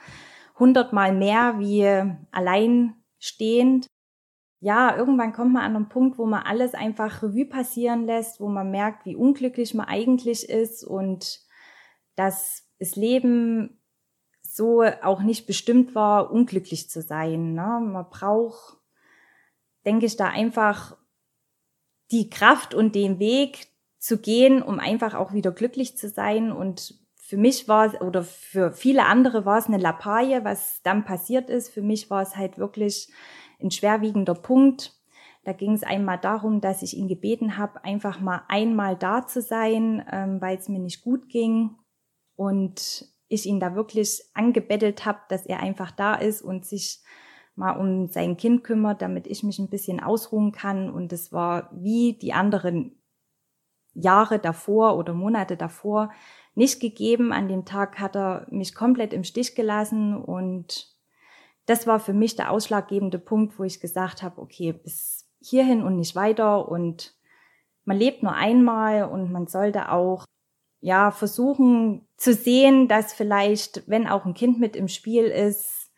hundertmal 0.58 1.14
mehr 1.14 1.58
wie 1.58 1.86
alleinstehend 2.32 3.86
ja, 4.60 4.96
irgendwann 4.96 5.32
kommt 5.32 5.52
man 5.52 5.62
an 5.62 5.76
einen 5.76 5.88
Punkt, 5.88 6.18
wo 6.18 6.26
man 6.26 6.42
alles 6.42 6.74
einfach 6.74 7.22
Revue 7.22 7.46
passieren 7.46 8.06
lässt, 8.06 8.40
wo 8.40 8.48
man 8.48 8.70
merkt, 8.70 9.04
wie 9.04 9.14
unglücklich 9.14 9.74
man 9.74 9.86
eigentlich 9.86 10.48
ist 10.48 10.82
und 10.82 11.40
dass 12.16 12.66
das 12.78 12.96
Leben 12.96 13.75
so 14.56 14.82
auch 15.02 15.22
nicht 15.22 15.46
bestimmt 15.46 15.94
war, 15.94 16.32
unglücklich 16.32 16.88
zu 16.88 17.02
sein. 17.02 17.52
Ne? 17.52 17.80
Man 17.82 18.08
braucht, 18.08 18.78
denke 19.84 20.06
ich, 20.06 20.16
da 20.16 20.28
einfach 20.28 20.96
die 22.10 22.30
Kraft 22.30 22.72
und 22.72 22.94
den 22.94 23.18
Weg 23.18 23.68
zu 23.98 24.18
gehen, 24.18 24.62
um 24.62 24.78
einfach 24.78 25.14
auch 25.14 25.32
wieder 25.32 25.52
glücklich 25.52 25.98
zu 25.98 26.08
sein. 26.08 26.52
Und 26.52 26.94
für 27.16 27.36
mich 27.36 27.68
war 27.68 27.86
es, 27.86 28.00
oder 28.00 28.22
für 28.22 28.72
viele 28.72 29.04
andere 29.04 29.44
war 29.44 29.58
es 29.58 29.66
eine 29.66 29.78
Lappalie, 29.78 30.44
was 30.44 30.80
dann 30.82 31.04
passiert 31.04 31.50
ist. 31.50 31.68
Für 31.68 31.82
mich 31.82 32.08
war 32.08 32.22
es 32.22 32.36
halt 32.36 32.56
wirklich 32.56 33.12
ein 33.60 33.70
schwerwiegender 33.70 34.34
Punkt. 34.34 34.94
Da 35.44 35.52
ging 35.52 35.74
es 35.74 35.82
einmal 35.82 36.18
darum, 36.18 36.60
dass 36.60 36.82
ich 36.82 36.96
ihn 36.96 37.08
gebeten 37.08 37.56
habe, 37.58 37.84
einfach 37.84 38.20
mal 38.20 38.42
einmal 38.48 38.96
da 38.96 39.26
zu 39.26 39.42
sein, 39.42 40.04
ähm, 40.10 40.40
weil 40.40 40.56
es 40.56 40.68
mir 40.68 40.80
nicht 40.80 41.02
gut 41.02 41.28
ging. 41.28 41.76
Und 42.36 43.15
ich 43.28 43.46
ihn 43.46 43.60
da 43.60 43.74
wirklich 43.74 44.22
angebettelt 44.34 45.04
habe, 45.04 45.20
dass 45.28 45.46
er 45.46 45.60
einfach 45.60 45.90
da 45.90 46.14
ist 46.14 46.42
und 46.42 46.64
sich 46.64 47.00
mal 47.54 47.72
um 47.72 48.08
sein 48.08 48.36
Kind 48.36 48.62
kümmert, 48.64 49.02
damit 49.02 49.26
ich 49.26 49.42
mich 49.42 49.58
ein 49.58 49.70
bisschen 49.70 50.00
ausruhen 50.00 50.52
kann. 50.52 50.90
Und 50.90 51.12
es 51.12 51.32
war 51.32 51.70
wie 51.72 52.12
die 52.12 52.32
anderen 52.32 53.02
Jahre 53.94 54.38
davor 54.38 54.96
oder 54.96 55.14
Monate 55.14 55.56
davor 55.56 56.12
nicht 56.54 56.80
gegeben. 56.80 57.32
An 57.32 57.48
dem 57.48 57.64
Tag 57.64 57.98
hat 57.98 58.14
er 58.14 58.46
mich 58.50 58.74
komplett 58.74 59.12
im 59.12 59.24
Stich 59.24 59.54
gelassen 59.54 60.16
und 60.16 60.94
das 61.64 61.86
war 61.86 61.98
für 61.98 62.12
mich 62.12 62.36
der 62.36 62.52
ausschlaggebende 62.52 63.18
Punkt, 63.18 63.58
wo 63.58 63.64
ich 63.64 63.80
gesagt 63.80 64.22
habe, 64.22 64.40
okay, 64.40 64.72
bis 64.72 65.28
hierhin 65.40 65.82
und 65.82 65.96
nicht 65.96 66.14
weiter 66.14 66.68
und 66.68 67.14
man 67.84 67.96
lebt 67.96 68.22
nur 68.22 68.32
einmal 68.32 69.04
und 69.04 69.32
man 69.32 69.46
sollte 69.46 69.90
auch 69.90 70.24
ja 70.80 71.10
versuchen 71.10 72.06
zu 72.16 72.32
sehen, 72.32 72.88
dass 72.88 73.12
vielleicht, 73.12 73.88
wenn 73.88 74.06
auch 74.06 74.24
ein 74.24 74.34
Kind 74.34 74.58
mit 74.58 74.76
im 74.76 74.88
Spiel 74.88 75.24
ist, 75.24 75.90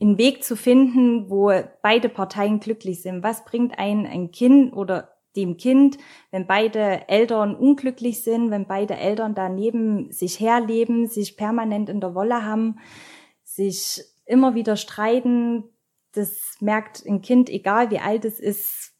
einen 0.00 0.18
Weg 0.18 0.44
zu 0.44 0.56
finden, 0.56 1.30
wo 1.30 1.50
beide 1.82 2.08
Parteien 2.08 2.60
glücklich 2.60 3.02
sind. 3.02 3.22
Was 3.22 3.44
bringt 3.44 3.78
ein 3.78 4.06
ein 4.06 4.30
Kind 4.30 4.74
oder 4.74 5.16
dem 5.36 5.56
Kind, 5.56 5.98
wenn 6.30 6.46
beide 6.46 7.08
Eltern 7.08 7.54
unglücklich 7.54 8.22
sind, 8.22 8.50
wenn 8.50 8.66
beide 8.66 8.96
Eltern 8.96 9.34
daneben 9.34 10.10
sich 10.10 10.40
herleben, 10.40 11.06
sich 11.06 11.36
permanent 11.36 11.88
in 11.88 12.00
der 12.00 12.14
Wolle 12.14 12.44
haben, 12.44 12.78
sich 13.44 14.02
immer 14.24 14.54
wieder 14.54 14.76
streiten. 14.76 15.64
Das 16.12 16.56
merkt 16.60 17.04
ein 17.06 17.20
Kind, 17.20 17.50
egal 17.50 17.90
wie 17.90 17.98
alt 17.98 18.24
es 18.24 18.40
ist, 18.40 18.94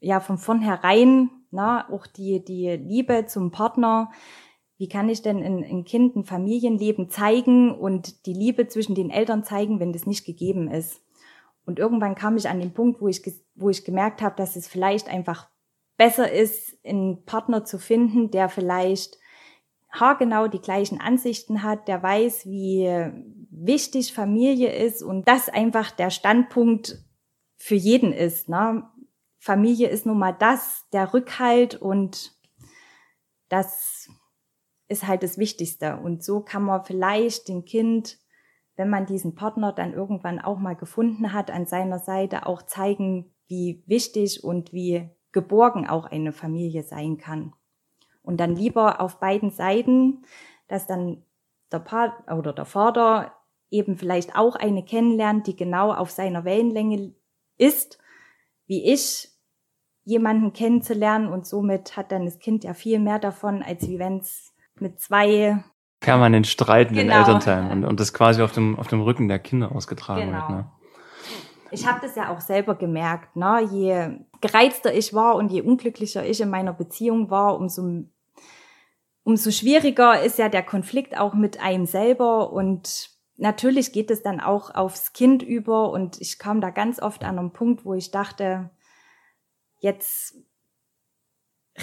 ja 0.00 0.20
von 0.20 0.38
vornherein, 0.38 1.30
na, 1.50 1.90
auch 1.90 2.06
die, 2.06 2.44
die 2.44 2.68
Liebe 2.68 3.26
zum 3.26 3.50
Partner. 3.50 4.10
Wie 4.80 4.88
kann 4.88 5.10
ich 5.10 5.20
denn 5.20 5.42
ein, 5.42 5.62
ein 5.62 5.84
Kind 5.84 6.16
ein 6.16 6.24
Familienleben 6.24 7.10
zeigen 7.10 7.70
und 7.70 8.24
die 8.24 8.32
Liebe 8.32 8.66
zwischen 8.66 8.94
den 8.94 9.10
Eltern 9.10 9.44
zeigen, 9.44 9.78
wenn 9.78 9.92
das 9.92 10.06
nicht 10.06 10.24
gegeben 10.24 10.70
ist? 10.70 11.02
Und 11.66 11.78
irgendwann 11.78 12.14
kam 12.14 12.38
ich 12.38 12.48
an 12.48 12.60
den 12.60 12.72
Punkt, 12.72 13.02
wo 13.02 13.06
ich, 13.06 13.20
wo 13.54 13.68
ich 13.68 13.84
gemerkt 13.84 14.22
habe, 14.22 14.36
dass 14.36 14.56
es 14.56 14.66
vielleicht 14.66 15.10
einfach 15.10 15.50
besser 15.98 16.32
ist, 16.32 16.78
einen 16.82 17.26
Partner 17.26 17.66
zu 17.66 17.78
finden, 17.78 18.30
der 18.30 18.48
vielleicht 18.48 19.18
haargenau 19.90 20.48
die 20.48 20.62
gleichen 20.62 20.98
Ansichten 20.98 21.62
hat, 21.62 21.86
der 21.86 22.02
weiß, 22.02 22.46
wie 22.46 22.88
wichtig 23.50 24.14
Familie 24.14 24.72
ist 24.72 25.02
und 25.02 25.28
das 25.28 25.50
einfach 25.50 25.90
der 25.90 26.08
Standpunkt 26.08 27.04
für 27.58 27.74
jeden 27.74 28.14
ist. 28.14 28.48
Ne? 28.48 28.88
Familie 29.40 29.90
ist 29.90 30.06
nun 30.06 30.18
mal 30.18 30.32
das, 30.32 30.86
der 30.94 31.12
Rückhalt 31.12 31.74
und 31.74 32.32
das 33.50 34.08
ist 34.90 35.06
halt 35.06 35.22
das 35.22 35.38
Wichtigste. 35.38 35.96
Und 35.96 36.24
so 36.24 36.40
kann 36.40 36.64
man 36.64 36.84
vielleicht 36.84 37.48
dem 37.48 37.64
Kind, 37.64 38.18
wenn 38.76 38.90
man 38.90 39.06
diesen 39.06 39.34
Partner 39.34 39.72
dann 39.72 39.94
irgendwann 39.94 40.40
auch 40.40 40.58
mal 40.58 40.74
gefunden 40.74 41.32
hat, 41.32 41.50
an 41.50 41.66
seiner 41.66 41.98
Seite 41.98 42.46
auch 42.46 42.62
zeigen, 42.62 43.32
wie 43.46 43.84
wichtig 43.86 44.42
und 44.42 44.72
wie 44.72 45.08
geborgen 45.32 45.88
auch 45.88 46.06
eine 46.06 46.32
Familie 46.32 46.82
sein 46.82 47.18
kann. 47.18 47.52
Und 48.22 48.38
dann 48.38 48.56
lieber 48.56 49.00
auf 49.00 49.20
beiden 49.20 49.50
Seiten, 49.50 50.22
dass 50.68 50.86
dann 50.86 51.24
der 51.72 51.78
Part 51.78 52.30
oder 52.30 52.52
der 52.52 52.64
Vater 52.64 53.32
eben 53.70 53.96
vielleicht 53.96 54.36
auch 54.36 54.56
eine 54.56 54.84
kennenlernt, 54.84 55.46
die 55.46 55.56
genau 55.56 55.92
auf 55.92 56.10
seiner 56.10 56.44
Wellenlänge 56.44 57.14
ist, 57.56 57.98
wie 58.66 58.84
ich, 58.92 59.28
jemanden 60.04 60.52
kennenzulernen 60.52 61.28
und 61.28 61.46
somit 61.46 61.96
hat 61.96 62.10
dann 62.10 62.24
das 62.24 62.40
Kind 62.40 62.64
ja 62.64 62.74
viel 62.74 62.98
mehr 62.98 63.18
davon, 63.18 63.62
als 63.62 63.86
wie 63.86 63.98
wenn 63.98 64.18
es 64.18 64.52
mit 64.80 65.00
zwei 65.00 65.62
permanent 66.00 66.46
streitenden 66.46 67.06
genau. 67.06 67.18
Elternteilen 67.18 67.70
und, 67.70 67.84
und 67.84 68.00
das 68.00 68.12
quasi 68.12 68.42
auf 68.42 68.52
dem, 68.52 68.78
auf 68.78 68.88
dem 68.88 69.02
Rücken 69.02 69.28
der 69.28 69.38
Kinder 69.38 69.74
ausgetragen 69.74 70.26
genau. 70.26 70.38
wird. 70.38 70.50
Ne? 70.50 70.70
Ich 71.70 71.86
habe 71.86 72.00
das 72.02 72.16
ja 72.16 72.30
auch 72.30 72.40
selber 72.40 72.74
gemerkt. 72.74 73.36
Ne? 73.36 73.68
Je 73.70 74.08
gereizter 74.40 74.92
ich 74.92 75.14
war 75.14 75.36
und 75.36 75.52
je 75.52 75.60
unglücklicher 75.60 76.24
ich 76.24 76.40
in 76.40 76.50
meiner 76.50 76.72
Beziehung 76.72 77.30
war, 77.30 77.56
umso, 77.56 78.04
umso 79.22 79.50
schwieriger 79.50 80.22
ist 80.22 80.38
ja 80.38 80.48
der 80.48 80.62
Konflikt 80.62 81.16
auch 81.18 81.34
mit 81.34 81.60
einem 81.60 81.86
selber. 81.86 82.52
Und 82.52 83.10
natürlich 83.36 83.92
geht 83.92 84.10
es 84.10 84.22
dann 84.22 84.40
auch 84.40 84.74
aufs 84.74 85.12
Kind 85.12 85.42
über. 85.42 85.90
Und 85.90 86.20
ich 86.20 86.38
kam 86.38 86.60
da 86.60 86.70
ganz 86.70 87.00
oft 87.00 87.22
an 87.22 87.38
einen 87.38 87.52
Punkt, 87.52 87.84
wo 87.84 87.94
ich 87.94 88.10
dachte, 88.10 88.70
jetzt 89.78 90.34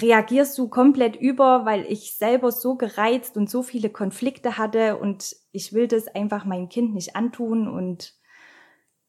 reagierst 0.00 0.58
du 0.58 0.68
komplett 0.68 1.16
über, 1.16 1.64
weil 1.64 1.84
ich 1.88 2.16
selber 2.16 2.52
so 2.52 2.76
gereizt 2.76 3.36
und 3.36 3.48
so 3.48 3.62
viele 3.62 3.90
Konflikte 3.90 4.58
hatte 4.58 4.96
und 4.96 5.36
ich 5.52 5.72
will 5.72 5.88
das 5.88 6.08
einfach 6.08 6.44
meinem 6.44 6.68
Kind 6.68 6.94
nicht 6.94 7.16
antun 7.16 7.68
und 7.68 8.14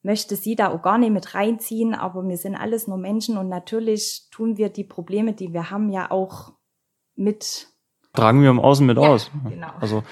möchte 0.02 0.36
sie 0.36 0.56
da 0.56 0.70
auch 0.70 0.82
gar 0.82 0.98
nicht 0.98 1.12
mit 1.12 1.36
reinziehen, 1.36 1.94
aber 1.94 2.28
wir 2.28 2.38
sind 2.38 2.56
alles 2.56 2.88
nur 2.88 2.98
Menschen 2.98 3.38
und 3.38 3.50
natürlich 3.50 4.28
tun 4.32 4.58
wir 4.58 4.70
die 4.70 4.84
Probleme, 4.84 5.34
die 5.34 5.54
wir 5.54 5.72
haben, 5.72 5.90
ja 5.90 6.10
auch 6.12 6.54
mit. 7.16 7.68
Tragen 8.14 8.42
wir 8.42 8.50
im 8.50 8.60
Außen 8.60 8.86
mit 8.86 8.98
ja, 8.98 9.04
aus. 9.04 9.30
Genau. 9.48 9.72
Also 9.80 10.04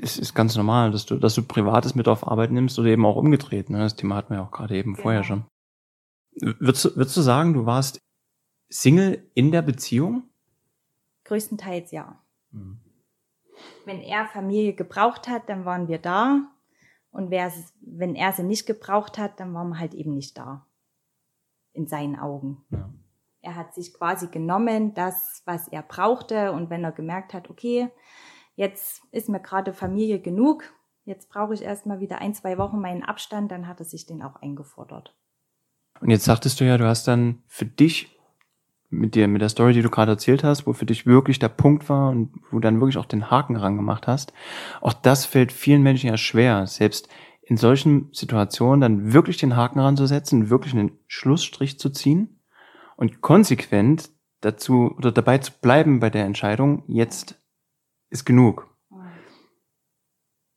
es 0.00 0.18
ist 0.18 0.34
ganz 0.34 0.56
normal, 0.56 0.90
dass 0.90 1.06
du, 1.06 1.16
dass 1.16 1.34
du 1.34 1.42
Privates 1.42 1.94
mit 1.94 2.08
auf 2.08 2.26
Arbeit 2.26 2.50
nimmst 2.50 2.78
oder 2.78 2.88
eben 2.88 3.06
auch 3.06 3.16
umgedreht. 3.16 3.70
Ne? 3.70 3.78
Das 3.78 3.96
Thema 3.96 4.16
hatten 4.16 4.30
wir 4.30 4.38
ja 4.38 4.44
auch 4.44 4.50
gerade 4.50 4.76
eben 4.76 4.92
genau. 4.92 5.02
vorher 5.02 5.24
schon. 5.24 5.44
Würdest 6.40 6.96
würdest 6.96 7.16
du 7.16 7.20
sagen, 7.20 7.54
du 7.54 7.66
warst 7.66 8.00
Single 8.68 9.28
in 9.34 9.50
der 9.50 9.62
Beziehung? 9.62 10.24
Größtenteils 11.24 11.90
ja. 11.90 12.22
Mhm. 12.50 12.80
Wenn 13.84 14.00
er 14.00 14.26
Familie 14.26 14.74
gebraucht 14.74 15.28
hat, 15.28 15.48
dann 15.48 15.64
waren 15.64 15.88
wir 15.88 15.98
da. 15.98 16.50
Und 17.10 17.30
wenn 17.30 18.14
er 18.14 18.32
sie 18.32 18.42
nicht 18.42 18.66
gebraucht 18.66 19.18
hat, 19.18 19.40
dann 19.40 19.54
waren 19.54 19.70
wir 19.70 19.78
halt 19.78 19.94
eben 19.94 20.14
nicht 20.14 20.36
da. 20.38 20.66
In 21.72 21.86
seinen 21.86 22.16
Augen. 22.16 22.64
Ja. 22.70 22.92
Er 23.40 23.54
hat 23.54 23.74
sich 23.74 23.94
quasi 23.94 24.28
genommen, 24.28 24.94
das, 24.94 25.42
was 25.44 25.68
er 25.68 25.82
brauchte. 25.82 26.52
Und 26.52 26.70
wenn 26.70 26.84
er 26.84 26.92
gemerkt 26.92 27.34
hat, 27.34 27.50
okay, 27.50 27.88
jetzt 28.56 29.02
ist 29.10 29.28
mir 29.28 29.40
gerade 29.40 29.72
Familie 29.72 30.20
genug, 30.20 30.64
jetzt 31.04 31.28
brauche 31.30 31.54
ich 31.54 31.62
erstmal 31.62 32.00
wieder 32.00 32.20
ein, 32.20 32.34
zwei 32.34 32.58
Wochen 32.58 32.80
meinen 32.80 33.02
Abstand, 33.02 33.50
dann 33.50 33.66
hat 33.66 33.80
er 33.80 33.86
sich 33.86 34.06
den 34.06 34.22
auch 34.22 34.36
eingefordert. 34.36 35.16
Und 36.00 36.10
jetzt 36.10 36.24
sagtest 36.24 36.60
du 36.60 36.64
ja, 36.64 36.76
du 36.76 36.86
hast 36.86 37.08
dann 37.08 37.42
für 37.46 37.64
dich 37.64 38.17
mit 38.90 39.14
dir, 39.14 39.28
mit 39.28 39.42
der 39.42 39.48
Story, 39.48 39.72
die 39.72 39.82
du 39.82 39.90
gerade 39.90 40.12
erzählt 40.12 40.44
hast, 40.44 40.66
wo 40.66 40.72
für 40.72 40.86
dich 40.86 41.06
wirklich 41.06 41.38
der 41.38 41.48
Punkt 41.48 41.88
war 41.88 42.10
und 42.10 42.32
wo 42.50 42.56
du 42.56 42.60
dann 42.60 42.80
wirklich 42.80 42.96
auch 42.98 43.04
den 43.04 43.30
Haken 43.30 43.56
rangemacht 43.56 44.06
hast. 44.06 44.32
Auch 44.80 44.92
das 44.92 45.26
fällt 45.26 45.52
vielen 45.52 45.82
Menschen 45.82 46.08
ja 46.08 46.16
schwer, 46.16 46.66
selbst 46.66 47.08
in 47.42 47.56
solchen 47.56 48.10
Situationen 48.12 48.80
dann 48.80 49.12
wirklich 49.12 49.38
den 49.38 49.56
Haken 49.56 49.80
ranzusetzen, 49.80 50.50
wirklich 50.50 50.74
einen 50.74 50.98
Schlussstrich 51.06 51.78
zu 51.78 51.90
ziehen 51.90 52.40
und 52.96 53.20
konsequent 53.20 54.10
dazu 54.40 54.94
oder 54.96 55.12
dabei 55.12 55.38
zu 55.38 55.52
bleiben 55.60 56.00
bei 56.00 56.10
der 56.10 56.24
Entscheidung, 56.24 56.84
jetzt 56.86 57.42
ist 58.10 58.24
genug. 58.24 58.68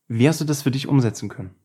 Wie 0.07 0.27
hast 0.27 0.41
du 0.41 0.45
das 0.45 0.63
für 0.63 0.71
dich 0.71 0.87
umsetzen 0.87 1.29
können? 1.29 1.55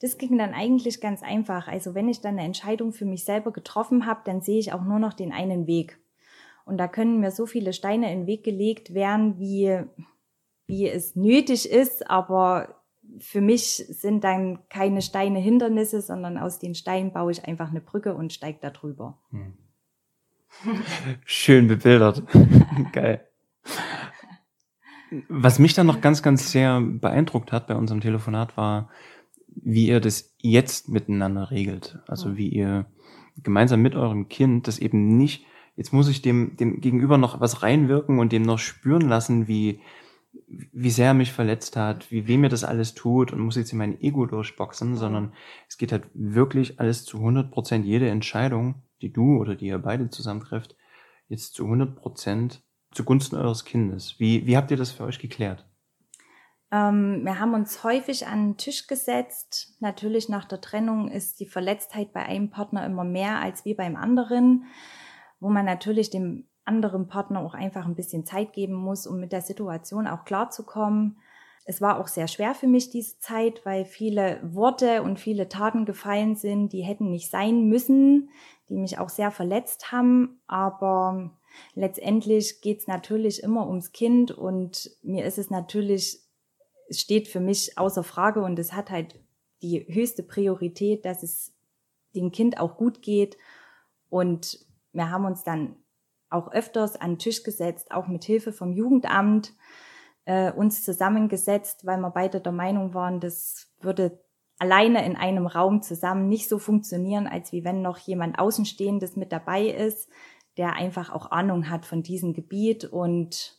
Das 0.00 0.16
ging 0.16 0.38
dann 0.38 0.54
eigentlich 0.54 1.00
ganz 1.00 1.22
einfach. 1.22 1.68
Also 1.68 1.94
wenn 1.94 2.08
ich 2.08 2.20
dann 2.20 2.38
eine 2.38 2.46
Entscheidung 2.46 2.92
für 2.92 3.04
mich 3.04 3.24
selber 3.24 3.52
getroffen 3.52 4.06
habe, 4.06 4.20
dann 4.24 4.40
sehe 4.40 4.58
ich 4.58 4.72
auch 4.72 4.82
nur 4.82 4.98
noch 4.98 5.12
den 5.12 5.32
einen 5.32 5.66
Weg. 5.66 5.98
Und 6.64 6.78
da 6.78 6.88
können 6.88 7.20
mir 7.20 7.30
so 7.30 7.46
viele 7.46 7.72
Steine 7.72 8.12
in 8.12 8.20
den 8.20 8.26
Weg 8.26 8.44
gelegt 8.44 8.94
werden, 8.94 9.38
wie, 9.38 9.82
wie 10.66 10.88
es 10.88 11.16
nötig 11.16 11.70
ist, 11.70 12.08
aber 12.08 12.80
für 13.18 13.40
mich 13.40 13.76
sind 13.88 14.24
dann 14.24 14.60
keine 14.68 15.02
Steine 15.02 15.38
Hindernisse, 15.38 16.00
sondern 16.00 16.38
aus 16.38 16.58
den 16.58 16.74
Steinen 16.74 17.12
baue 17.12 17.32
ich 17.32 17.44
einfach 17.46 17.70
eine 17.70 17.80
Brücke 17.80 18.14
und 18.14 18.32
steige 18.32 18.58
da 18.60 18.70
drüber. 18.70 19.18
Hm. 19.30 19.54
Schön 21.24 21.68
bebildert. 21.68 22.22
Geil. 22.92 23.26
Was 25.28 25.58
mich 25.58 25.74
dann 25.74 25.86
noch 25.86 26.00
ganz, 26.00 26.22
ganz 26.22 26.52
sehr 26.52 26.80
beeindruckt 26.80 27.50
hat 27.50 27.66
bei 27.66 27.74
unserem 27.74 28.00
Telefonat 28.00 28.56
war, 28.56 28.88
wie 29.54 29.88
ihr 29.88 30.00
das 30.00 30.34
jetzt 30.38 30.88
miteinander 30.88 31.50
regelt. 31.50 31.98
Also 32.06 32.36
wie 32.36 32.48
ihr 32.48 32.86
gemeinsam 33.42 33.82
mit 33.82 33.94
eurem 33.94 34.28
Kind 34.28 34.68
das 34.68 34.78
eben 34.78 35.16
nicht, 35.16 35.44
jetzt 35.76 35.92
muss 35.92 36.08
ich 36.08 36.22
dem, 36.22 36.56
dem 36.56 36.80
Gegenüber 36.80 37.18
noch 37.18 37.40
was 37.40 37.62
reinwirken 37.62 38.18
und 38.18 38.32
dem 38.32 38.42
noch 38.42 38.58
spüren 38.58 39.08
lassen, 39.08 39.48
wie, 39.48 39.80
wie 40.46 40.90
sehr 40.90 41.08
er 41.08 41.14
mich 41.14 41.32
verletzt 41.32 41.76
hat, 41.76 42.10
wie 42.10 42.26
weh 42.26 42.36
mir 42.36 42.48
das 42.48 42.64
alles 42.64 42.94
tut 42.94 43.32
und 43.32 43.40
muss 43.40 43.56
jetzt 43.56 43.72
in 43.72 43.78
mein 43.78 44.00
Ego 44.00 44.26
durchboxen, 44.26 44.96
sondern 44.96 45.32
es 45.68 45.78
geht 45.78 45.92
halt 45.92 46.04
wirklich 46.14 46.80
alles 46.80 47.04
zu 47.04 47.18
100 47.18 47.50
Prozent, 47.50 47.86
jede 47.86 48.08
Entscheidung, 48.08 48.82
die 49.00 49.12
du 49.12 49.38
oder 49.38 49.54
die 49.54 49.66
ihr 49.66 49.78
beide 49.78 50.10
zusammen 50.10 50.40
trefft, 50.40 50.76
jetzt 51.28 51.54
zu 51.54 51.64
100 51.64 51.96
Prozent 51.96 52.62
zugunsten 52.92 53.36
eures 53.36 53.64
Kindes. 53.64 54.16
Wie, 54.18 54.46
wie 54.46 54.56
habt 54.56 54.70
ihr 54.70 54.76
das 54.76 54.90
für 54.90 55.04
euch 55.04 55.18
geklärt? 55.18 55.69
Ähm, 56.72 57.24
wir 57.24 57.38
haben 57.38 57.54
uns 57.54 57.82
häufig 57.82 58.26
an 58.26 58.50
den 58.50 58.56
Tisch 58.56 58.86
gesetzt. 58.86 59.74
Natürlich 59.80 60.28
nach 60.28 60.44
der 60.44 60.60
Trennung 60.60 61.08
ist 61.08 61.40
die 61.40 61.46
Verletztheit 61.46 62.12
bei 62.12 62.22
einem 62.24 62.50
Partner 62.50 62.86
immer 62.86 63.04
mehr 63.04 63.40
als 63.40 63.64
wie 63.64 63.74
beim 63.74 63.96
anderen, 63.96 64.64
wo 65.40 65.48
man 65.48 65.64
natürlich 65.64 66.10
dem 66.10 66.46
anderen 66.64 67.08
Partner 67.08 67.40
auch 67.40 67.54
einfach 67.54 67.86
ein 67.86 67.96
bisschen 67.96 68.24
Zeit 68.24 68.52
geben 68.52 68.74
muss, 68.74 69.06
um 69.06 69.18
mit 69.18 69.32
der 69.32 69.40
Situation 69.40 70.06
auch 70.06 70.24
klarzukommen. 70.24 71.18
Es 71.64 71.80
war 71.80 71.98
auch 71.98 72.08
sehr 72.08 72.28
schwer 72.28 72.54
für 72.54 72.66
mich 72.66 72.90
diese 72.90 73.18
Zeit, 73.18 73.64
weil 73.64 73.84
viele 73.84 74.40
Worte 74.42 75.02
und 75.02 75.18
viele 75.18 75.48
Taten 75.48 75.84
gefallen 75.84 76.36
sind, 76.36 76.72
die 76.72 76.82
hätten 76.82 77.10
nicht 77.10 77.30
sein 77.30 77.68
müssen, 77.68 78.30
die 78.68 78.76
mich 78.76 78.98
auch 78.98 79.08
sehr 79.08 79.30
verletzt 79.30 79.92
haben. 79.92 80.40
Aber 80.46 81.30
letztendlich 81.74 82.60
geht 82.60 82.80
es 82.80 82.86
natürlich 82.86 83.42
immer 83.42 83.68
ums 83.68 83.92
Kind 83.92 84.30
und 84.30 84.90
mir 85.02 85.24
ist 85.24 85.38
es 85.38 85.50
natürlich 85.50 86.29
es 86.90 87.00
steht 87.00 87.28
für 87.28 87.40
mich 87.40 87.78
außer 87.78 88.02
Frage 88.02 88.42
und 88.42 88.58
es 88.58 88.72
hat 88.72 88.90
halt 88.90 89.14
die 89.62 89.86
höchste 89.88 90.24
Priorität, 90.24 91.04
dass 91.04 91.22
es 91.22 91.54
dem 92.16 92.32
Kind 92.32 92.58
auch 92.58 92.76
gut 92.76 93.00
geht. 93.00 93.38
Und 94.08 94.66
wir 94.92 95.08
haben 95.10 95.24
uns 95.24 95.44
dann 95.44 95.76
auch 96.30 96.50
öfters 96.50 96.96
an 96.96 97.12
den 97.12 97.18
Tisch 97.18 97.44
gesetzt, 97.44 97.92
auch 97.92 98.08
mit 98.08 98.24
Hilfe 98.24 98.52
vom 98.52 98.72
Jugendamt, 98.72 99.54
äh, 100.24 100.52
uns 100.52 100.84
zusammengesetzt, 100.84 101.86
weil 101.86 101.98
wir 101.98 102.10
beide 102.10 102.40
der 102.40 102.52
Meinung 102.52 102.92
waren, 102.92 103.20
das 103.20 103.72
würde 103.80 104.24
alleine 104.58 105.06
in 105.06 105.16
einem 105.16 105.46
Raum 105.46 105.82
zusammen 105.82 106.28
nicht 106.28 106.48
so 106.48 106.58
funktionieren, 106.58 107.28
als 107.28 107.52
wie 107.52 107.64
wenn 107.64 107.82
noch 107.82 107.98
jemand 107.98 108.38
Außenstehendes 108.38 109.14
mit 109.14 109.30
dabei 109.30 109.66
ist, 109.66 110.10
der 110.56 110.74
einfach 110.74 111.10
auch 111.10 111.30
Ahnung 111.30 111.70
hat 111.70 111.86
von 111.86 112.02
diesem 112.02 112.34
Gebiet 112.34 112.84
und 112.84 113.58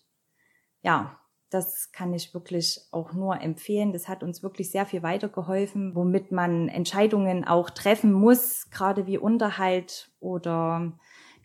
ja, 0.82 1.21
das 1.52 1.92
kann 1.92 2.14
ich 2.14 2.34
wirklich 2.34 2.80
auch 2.92 3.12
nur 3.12 3.42
empfehlen. 3.42 3.92
Das 3.92 4.08
hat 4.08 4.24
uns 4.24 4.42
wirklich 4.42 4.72
sehr 4.72 4.86
viel 4.86 5.04
weitergeholfen, 5.04 5.94
womit 5.96 6.32
man 6.32 6.70
Entscheidungen 6.70 7.44
auch 7.46 7.70
treffen 7.70 8.14
muss, 8.14 8.70
gerade 8.72 9.06
wie 9.06 9.18
Unterhalt 9.18 10.10
oder 10.22 10.94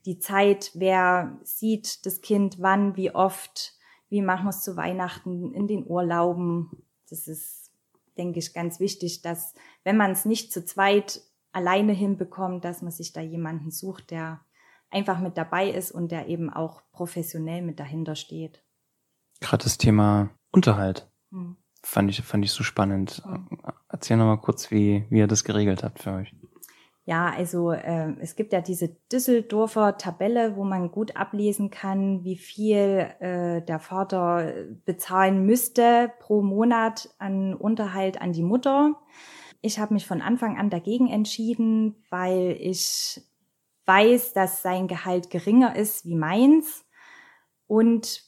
die 0.07 0.21
Zeit, 0.21 0.71
wer 0.75 1.39
sieht 1.43 2.07
das 2.07 2.21
Kind 2.21 2.59
wann, 2.61 2.97
wie 2.97 3.13
oft, 3.13 3.75
wie 4.09 4.23
machen 4.23 4.45
wir 4.45 4.51
es 4.51 4.63
zu 4.63 4.77
Weihnachten, 4.77 5.53
in 5.53 5.67
den 5.67 5.85
Urlauben. 5.85 6.71
Das 7.11 7.27
ist, 7.27 7.73
denke 8.17 8.39
ich, 8.39 8.55
ganz 8.55 8.79
wichtig, 8.79 9.23
dass 9.23 9.55
wenn 9.83 9.97
man 9.97 10.13
es 10.13 10.25
nicht 10.25 10.53
zu 10.53 10.65
zweit 10.65 11.21
alleine 11.51 11.93
hinbekommt, 11.93 12.65
dass 12.65 12.81
man 12.81 12.93
sich 12.93 13.13
da 13.13 13.21
jemanden 13.21 13.73
sucht, 13.73 14.13
der 14.13 14.41
einfach 14.89 15.19
mit 15.19 15.37
dabei 15.37 15.69
ist 15.69 15.91
und 15.91 16.13
der 16.13 16.29
eben 16.29 16.49
auch 16.49 16.83
professionell 16.93 17.63
mit 17.63 17.81
dahinter 17.81 18.15
steht. 18.15 18.63
Gerade 19.41 19.65
das 19.65 19.79
Thema 19.79 20.31
Unterhalt 20.53 21.09
hm. 21.31 21.57
fand 21.83 22.11
ich 22.11 22.23
fand 22.23 22.45
ich 22.45 22.53
so 22.53 22.65
spannend. 22.65 23.23
Hm. 23.25 23.49
Erzähl 23.89 24.17
noch 24.17 24.27
mal 24.27 24.39
kurz, 24.39 24.71
wie 24.71 25.07
wie 25.11 25.19
ihr 25.19 25.27
das 25.27 25.45
geregelt 25.45 25.83
habt 25.83 26.01
für 26.01 26.13
euch. 26.13 26.35
Ja, 27.09 27.31
also 27.31 27.71
äh, 27.71 28.15
es 28.21 28.35
gibt 28.35 28.53
ja 28.53 28.61
diese 28.61 28.89
Düsseldorfer 29.13 29.97
Tabelle, 29.97 30.57
wo 30.57 30.65
man 30.65 30.91
gut 30.91 31.15
ablesen 31.15 31.71
kann, 31.71 32.25
wie 32.25 32.37
viel 32.37 33.07
äh, 33.21 33.63
der 33.63 33.79
Vater 33.79 34.53
bezahlen 34.85 35.47
müsste 35.47 36.11
pro 36.19 36.43
Monat 36.43 37.09
an 37.19 37.55
Unterhalt 37.55 38.21
an 38.21 38.33
die 38.33 38.43
Mutter. 38.43 38.97
Ich 39.61 39.79
habe 39.79 39.95
mich 39.95 40.05
von 40.05 40.21
Anfang 40.21 40.59
an 40.59 40.69
dagegen 40.69 41.09
entschieden, 41.09 41.95
weil 42.11 42.57
ich 42.59 43.21
weiß, 43.85 44.33
dass 44.33 44.63
sein 44.63 44.89
Gehalt 44.89 45.31
geringer 45.31 45.77
ist 45.77 46.07
wie 46.07 46.17
meins 46.17 46.85
und 47.69 48.26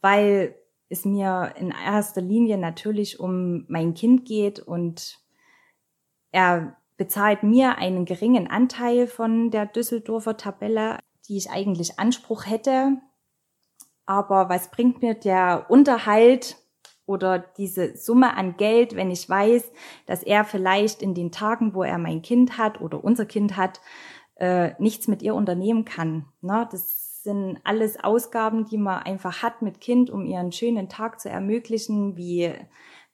weil 0.00 0.54
es 0.88 1.04
mir 1.04 1.54
in 1.56 1.70
erster 1.70 2.20
Linie 2.20 2.58
natürlich 2.58 3.20
um 3.20 3.64
mein 3.68 3.94
Kind 3.94 4.26
geht 4.26 4.58
und 4.58 5.20
er 6.32 6.76
bezahlt 6.96 7.42
mir 7.42 7.78
einen 7.78 8.04
geringen 8.04 8.46
Anteil 8.48 9.06
von 9.06 9.50
der 9.50 9.66
Düsseldorfer 9.66 10.36
Tabelle, 10.36 10.98
die 11.28 11.36
ich 11.36 11.50
eigentlich 11.50 11.98
Anspruch 11.98 12.46
hätte. 12.46 12.98
Aber 14.04 14.48
was 14.48 14.70
bringt 14.70 15.00
mir 15.00 15.14
der 15.14 15.66
Unterhalt 15.68 16.56
oder 17.06 17.38
diese 17.38 17.96
Summe 17.96 18.36
an 18.36 18.56
Geld, 18.56 18.96
wenn 18.96 19.10
ich 19.10 19.28
weiß, 19.28 19.70
dass 20.06 20.22
er 20.22 20.44
vielleicht 20.44 21.02
in 21.02 21.14
den 21.14 21.32
Tagen, 21.32 21.74
wo 21.74 21.82
er 21.82 21.98
mein 21.98 22.22
Kind 22.22 22.58
hat 22.58 22.80
oder 22.80 23.02
unser 23.02 23.26
Kind 23.26 23.56
hat, 23.56 23.80
äh, 24.36 24.72
nichts 24.78 25.08
mit 25.08 25.22
ihr 25.22 25.34
unternehmen 25.34 25.84
kann. 25.84 26.26
Ne? 26.40 26.68
Das 26.70 27.09
sind 27.30 27.58
alles 27.64 28.02
Ausgaben, 28.02 28.64
die 28.66 28.78
man 28.78 29.02
einfach 29.02 29.42
hat 29.42 29.62
mit 29.62 29.80
Kind, 29.80 30.10
um 30.10 30.26
ihr 30.26 30.38
einen 30.38 30.52
schönen 30.52 30.88
Tag 30.88 31.20
zu 31.20 31.28
ermöglichen, 31.28 32.16
wie 32.16 32.52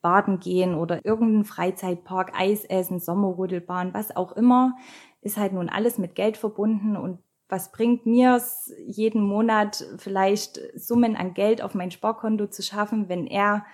baden 0.00 0.38
gehen 0.40 0.74
oder 0.74 1.04
irgendeinen 1.04 1.44
Freizeitpark, 1.44 2.32
Eis 2.38 2.64
essen, 2.64 3.00
Sommerrodelbahn, 3.00 3.92
was 3.92 4.14
auch 4.14 4.32
immer, 4.32 4.76
ist 5.20 5.36
halt 5.36 5.52
nun 5.52 5.68
alles 5.68 5.98
mit 5.98 6.14
Geld 6.14 6.36
verbunden 6.36 6.96
und 6.96 7.18
was 7.48 7.70
bringt 7.70 8.06
mir 8.06 8.36
es, 8.36 8.72
jeden 8.86 9.22
Monat 9.22 9.84
vielleicht 9.98 10.60
Summen 10.74 11.16
an 11.16 11.34
Geld 11.34 11.62
auf 11.62 11.74
mein 11.74 11.90
Sparkonto 11.90 12.46
zu 12.46 12.62
schaffen, 12.62 13.08
wenn 13.08 13.26
er 13.26 13.64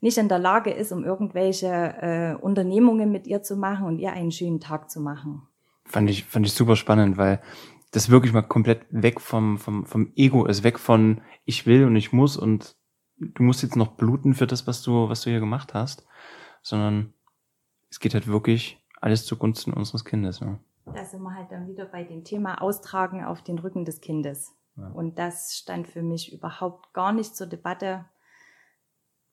nicht 0.00 0.18
in 0.18 0.28
der 0.28 0.38
Lage 0.38 0.70
ist, 0.70 0.92
um 0.92 1.04
irgendwelche 1.04 1.66
äh, 1.66 2.34
Unternehmungen 2.40 3.12
mit 3.12 3.26
ihr 3.26 3.42
zu 3.42 3.56
machen 3.56 3.86
und 3.86 3.98
ihr 3.98 4.12
einen 4.12 4.32
schönen 4.32 4.60
Tag 4.60 4.90
zu 4.90 5.00
machen. 5.00 5.42
Fand 5.84 6.08
ich, 6.08 6.24
fand 6.24 6.46
ich 6.46 6.52
super 6.52 6.76
spannend, 6.76 7.18
weil 7.18 7.40
das 7.90 8.10
wirklich 8.10 8.32
mal 8.32 8.42
komplett 8.42 8.86
weg 8.90 9.20
vom, 9.20 9.58
vom, 9.58 9.84
vom 9.84 10.12
Ego 10.14 10.46
ist, 10.46 10.62
weg 10.62 10.78
von 10.78 11.22
ich 11.44 11.66
will 11.66 11.84
und 11.84 11.96
ich 11.96 12.12
muss 12.12 12.36
und 12.36 12.76
du 13.18 13.42
musst 13.42 13.62
jetzt 13.62 13.76
noch 13.76 13.96
bluten 13.96 14.34
für 14.34 14.46
das, 14.46 14.66
was 14.66 14.82
du, 14.82 15.08
was 15.08 15.22
du 15.22 15.30
hier 15.30 15.40
gemacht 15.40 15.74
hast, 15.74 16.06
sondern 16.62 17.12
es 17.90 18.00
geht 18.00 18.14
halt 18.14 18.28
wirklich 18.28 18.84
alles 19.00 19.26
zugunsten 19.26 19.72
unseres 19.72 20.04
Kindes. 20.04 20.40
Ja. 20.40 20.58
Da 20.86 21.04
sind 21.04 21.22
wir 21.22 21.34
halt 21.34 21.50
dann 21.50 21.68
wieder 21.68 21.86
bei 21.86 22.04
dem 22.04 22.24
Thema 22.24 22.62
Austragen 22.62 23.24
auf 23.24 23.42
den 23.42 23.58
Rücken 23.58 23.84
des 23.84 24.00
Kindes. 24.00 24.52
Ja. 24.76 24.88
Und 24.90 25.18
das 25.18 25.56
stand 25.56 25.88
für 25.88 26.02
mich 26.02 26.32
überhaupt 26.32 26.92
gar 26.92 27.12
nicht 27.12 27.36
zur 27.36 27.46
Debatte, 27.46 28.04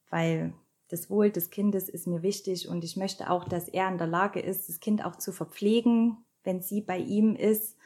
weil 0.09 0.53
das 0.89 1.09
Wohl 1.09 1.31
des 1.31 1.49
Kindes 1.49 1.89
ist 1.89 2.07
mir 2.07 2.21
wichtig 2.21 2.67
und 2.67 2.83
ich 2.83 2.95
möchte 2.95 3.29
auch, 3.29 3.43
dass 3.43 3.67
er 3.67 3.89
in 3.89 3.97
der 3.97 4.07
Lage 4.07 4.39
ist, 4.39 4.69
das 4.69 4.79
Kind 4.79 5.05
auch 5.05 5.17
zu 5.17 5.31
verpflegen, 5.31 6.17
wenn 6.43 6.61
sie 6.61 6.81
bei 6.81 6.97
ihm 6.97 7.35
ist, 7.35 7.77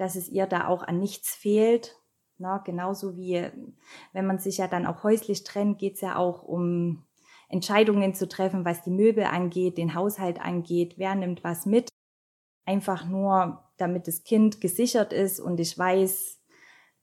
dass 0.00 0.16
es 0.16 0.28
ihr 0.28 0.46
da 0.46 0.66
auch 0.66 0.82
an 0.82 0.98
nichts 0.98 1.34
fehlt 1.34 2.00
na, 2.40 2.56
genauso 2.56 3.16
wie 3.16 3.46
wenn 4.14 4.26
man 4.26 4.38
sich 4.38 4.56
ja 4.56 4.66
dann 4.66 4.86
auch 4.86 5.04
häuslich 5.04 5.44
trennt, 5.44 5.78
geht 5.78 5.96
es 5.96 6.00
ja 6.00 6.16
auch 6.16 6.42
um 6.42 7.04
Entscheidungen 7.50 8.14
zu 8.14 8.26
treffen, 8.28 8.64
was 8.64 8.82
die 8.82 8.90
Möbel 8.90 9.24
angeht, 9.24 9.76
den 9.76 9.94
Haushalt 9.94 10.40
angeht, 10.40 10.94
wer 10.96 11.14
nimmt 11.14 11.44
was 11.44 11.66
mit. 11.66 11.90
Einfach 12.64 13.04
nur, 13.04 13.62
damit 13.76 14.08
das 14.08 14.24
Kind 14.24 14.60
gesichert 14.62 15.12
ist 15.12 15.38
und 15.38 15.60
ich 15.60 15.76
weiß, 15.76 16.40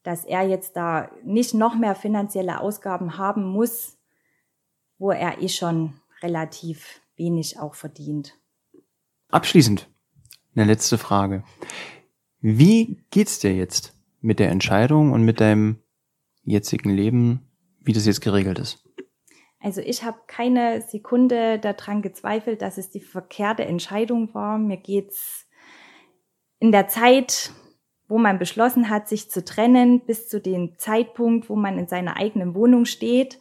dass 0.01 0.25
er 0.25 0.47
jetzt 0.47 0.75
da 0.75 1.11
nicht 1.23 1.53
noch 1.53 1.75
mehr 1.75 1.93
finanzielle 1.93 2.59
Ausgaben 2.59 3.19
haben 3.19 3.43
muss, 3.43 3.99
wo 4.97 5.11
er 5.11 5.41
eh 5.41 5.49
schon 5.49 6.01
relativ 6.23 7.01
wenig 7.15 7.59
auch 7.59 7.75
verdient. 7.75 8.33
Abschließend 9.29 9.87
eine 10.55 10.65
letzte 10.65 10.97
Frage. 10.97 11.43
Wie 12.41 13.03
geht's 13.09 13.39
dir 13.39 13.53
jetzt? 13.53 13.97
mit 14.21 14.39
der 14.39 14.49
Entscheidung 14.49 15.11
und 15.11 15.23
mit 15.23 15.39
deinem 15.39 15.77
jetzigen 16.43 16.89
Leben, 16.89 17.49
wie 17.81 17.93
das 17.93 18.05
jetzt 18.05 18.21
geregelt 18.21 18.59
ist? 18.59 18.83
Also 19.59 19.81
ich 19.81 20.03
habe 20.03 20.17
keine 20.27 20.81
Sekunde 20.81 21.59
daran 21.59 22.01
gezweifelt, 22.01 22.61
dass 22.61 22.77
es 22.77 22.89
die 22.89 23.01
verkehrte 23.01 23.65
Entscheidung 23.65 24.33
war. 24.33 24.57
Mir 24.57 24.77
geht's 24.77 25.47
in 26.59 26.71
der 26.71 26.87
Zeit, 26.87 27.51
wo 28.07 28.17
man 28.17 28.39
beschlossen 28.39 28.89
hat, 28.89 29.07
sich 29.07 29.29
zu 29.29 29.43
trennen, 29.43 30.05
bis 30.05 30.27
zu 30.27 30.39
dem 30.39 30.77
Zeitpunkt, 30.77 31.49
wo 31.49 31.55
man 31.55 31.77
in 31.77 31.87
seiner 31.87 32.17
eigenen 32.17 32.55
Wohnung 32.55 32.85
steht, 32.85 33.39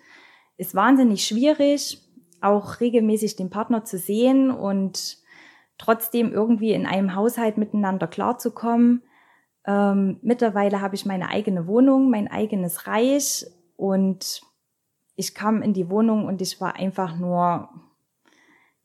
ist 0.56 0.74
wahnsinnig 0.74 1.24
schwierig, 1.24 2.00
auch 2.40 2.80
regelmäßig 2.80 3.36
den 3.36 3.50
Partner 3.50 3.84
zu 3.84 3.98
sehen 3.98 4.50
und 4.50 5.18
trotzdem 5.78 6.32
irgendwie 6.32 6.72
in 6.72 6.86
einem 6.86 7.14
Haushalt 7.14 7.58
miteinander 7.58 8.06
klarzukommen. 8.06 9.02
Ähm, 9.66 10.18
mittlerweile 10.22 10.80
habe 10.80 10.94
ich 10.94 11.06
meine 11.06 11.28
eigene 11.28 11.66
Wohnung, 11.66 12.10
mein 12.10 12.28
eigenes 12.28 12.86
Reich 12.86 13.46
und 13.76 14.40
ich 15.16 15.34
kam 15.34 15.62
in 15.62 15.72
die 15.72 15.90
Wohnung 15.90 16.26
und 16.26 16.40
ich 16.42 16.60
war 16.60 16.76
einfach 16.76 17.16
nur 17.16 17.68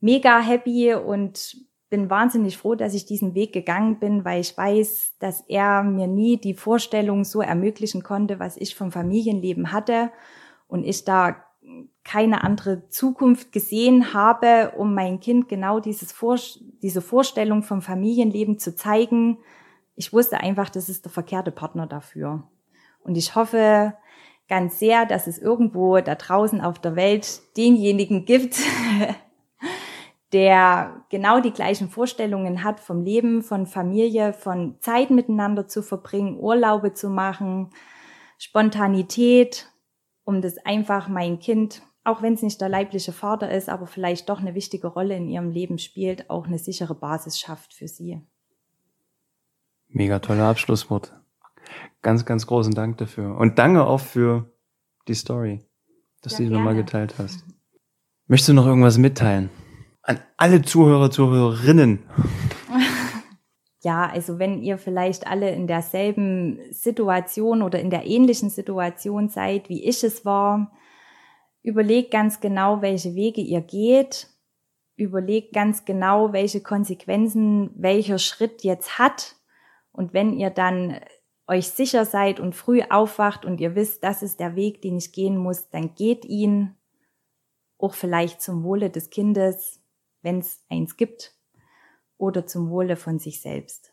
mega 0.00 0.40
happy 0.40 0.94
und 0.94 1.56
bin 1.88 2.08
wahnsinnig 2.08 2.56
froh, 2.56 2.74
dass 2.74 2.94
ich 2.94 3.04
diesen 3.04 3.34
Weg 3.34 3.52
gegangen 3.52 3.98
bin, 3.98 4.24
weil 4.24 4.40
ich 4.40 4.56
weiß, 4.56 5.14
dass 5.18 5.42
er 5.42 5.82
mir 5.82 6.06
nie 6.06 6.38
die 6.38 6.54
Vorstellung 6.54 7.24
so 7.24 7.42
ermöglichen 7.42 8.02
konnte, 8.02 8.38
was 8.38 8.56
ich 8.56 8.74
vom 8.74 8.90
Familienleben 8.90 9.72
hatte 9.72 10.10
und 10.68 10.84
ich 10.84 11.04
da 11.04 11.44
keine 12.04 12.42
andere 12.42 12.88
Zukunft 12.88 13.52
gesehen 13.52 14.12
habe, 14.12 14.72
um 14.76 14.94
mein 14.94 15.20
Kind 15.20 15.48
genau 15.48 15.80
dieses 15.80 16.12
Vor 16.12 16.36
diese 16.82 17.00
Vorstellung 17.00 17.62
vom 17.62 17.80
Familienleben 17.80 18.58
zu 18.58 18.74
zeigen, 18.74 19.38
ich 19.94 20.12
wusste 20.12 20.40
einfach, 20.40 20.70
das 20.70 20.88
ist 20.88 21.04
der 21.04 21.12
verkehrte 21.12 21.52
Partner 21.52 21.86
dafür. 21.86 22.44
Und 23.04 23.16
ich 23.16 23.34
hoffe 23.34 23.94
ganz 24.48 24.78
sehr, 24.78 25.06
dass 25.06 25.26
es 25.26 25.38
irgendwo 25.38 25.98
da 26.00 26.14
draußen 26.14 26.60
auf 26.60 26.78
der 26.78 26.96
Welt 26.96 27.40
denjenigen 27.56 28.24
gibt, 28.24 28.56
der 30.32 31.04
genau 31.10 31.40
die 31.40 31.52
gleichen 31.52 31.88
Vorstellungen 31.88 32.64
hat 32.64 32.80
vom 32.80 33.02
Leben, 33.04 33.42
von 33.42 33.66
Familie, 33.66 34.32
von 34.32 34.76
Zeit 34.80 35.10
miteinander 35.10 35.68
zu 35.68 35.82
verbringen, 35.82 36.38
Urlaube 36.38 36.94
zu 36.94 37.10
machen, 37.10 37.70
Spontanität, 38.38 39.70
um 40.24 40.40
das 40.40 40.58
einfach 40.58 41.08
mein 41.08 41.38
Kind, 41.38 41.82
auch 42.04 42.22
wenn 42.22 42.34
es 42.34 42.42
nicht 42.42 42.60
der 42.60 42.68
leibliche 42.68 43.12
Vater 43.12 43.50
ist, 43.50 43.68
aber 43.68 43.86
vielleicht 43.86 44.28
doch 44.28 44.40
eine 44.40 44.54
wichtige 44.54 44.88
Rolle 44.88 45.16
in 45.16 45.28
ihrem 45.28 45.50
Leben 45.50 45.78
spielt, 45.78 46.28
auch 46.30 46.46
eine 46.46 46.58
sichere 46.58 46.94
Basis 46.94 47.38
schafft 47.38 47.74
für 47.74 47.88
sie. 47.88 48.20
Mega 49.88 50.18
tolle 50.18 50.44
Abschlusswort. 50.44 51.12
Ganz, 52.00 52.24
ganz 52.24 52.46
großen 52.46 52.74
Dank 52.74 52.98
dafür. 52.98 53.36
Und 53.36 53.58
danke 53.58 53.86
auch 53.86 54.00
für 54.00 54.50
die 55.06 55.14
Story, 55.14 55.64
dass 56.22 56.32
ja, 56.32 56.38
du 56.38 56.44
die 56.44 56.50
nochmal 56.50 56.74
geteilt 56.74 57.14
hast. 57.18 57.44
Möchtest 58.26 58.48
du 58.48 58.54
noch 58.54 58.66
irgendwas 58.66 58.98
mitteilen? 58.98 59.50
An 60.02 60.18
alle 60.36 60.62
Zuhörer, 60.62 61.10
Zuhörerinnen. 61.10 62.00
Ja, 63.84 64.08
also 64.08 64.38
wenn 64.38 64.62
ihr 64.62 64.78
vielleicht 64.78 65.26
alle 65.26 65.50
in 65.50 65.66
derselben 65.66 66.60
Situation 66.70 67.62
oder 67.62 67.80
in 67.80 67.90
der 67.90 68.06
ähnlichen 68.06 68.48
Situation 68.48 69.28
seid, 69.28 69.68
wie 69.68 69.82
ich 69.82 70.04
es 70.04 70.24
war, 70.24 70.70
überlegt 71.62 72.10
ganz 72.10 72.40
genau, 72.40 72.82
welche 72.82 73.14
Wege 73.14 73.40
ihr 73.40 73.60
geht. 73.60 74.28
Überlegt 74.96 75.52
ganz 75.52 75.84
genau, 75.84 76.32
welche 76.32 76.60
Konsequenzen 76.60 77.70
welcher 77.74 78.18
Schritt 78.18 78.62
jetzt 78.62 78.98
hat 78.98 79.36
und 79.92 80.14
wenn 80.14 80.32
ihr 80.32 80.50
dann 80.50 81.00
euch 81.46 81.68
sicher 81.68 82.04
seid 82.04 82.40
und 82.40 82.54
früh 82.54 82.82
aufwacht 82.88 83.44
und 83.44 83.60
ihr 83.60 83.74
wisst, 83.74 84.02
das 84.04 84.22
ist 84.22 84.40
der 84.40 84.56
Weg, 84.56 84.80
den 84.82 84.96
ich 84.96 85.12
gehen 85.12 85.36
muss, 85.36 85.68
dann 85.68 85.94
geht 85.94 86.24
ihn 86.24 86.74
auch 87.78 87.94
vielleicht 87.94 88.40
zum 88.40 88.62
Wohle 88.62 88.90
des 88.90 89.10
Kindes, 89.10 89.80
wenn 90.22 90.38
es 90.38 90.64
eins 90.70 90.96
gibt, 90.96 91.34
oder 92.16 92.46
zum 92.46 92.70
Wohle 92.70 92.96
von 92.96 93.18
sich 93.18 93.40
selbst. 93.40 93.92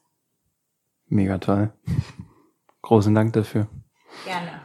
Mega 1.07 1.39
toll. 1.39 1.73
Großen 2.83 3.13
Dank 3.15 3.33
dafür. 3.33 3.67
Gerne. 4.25 4.61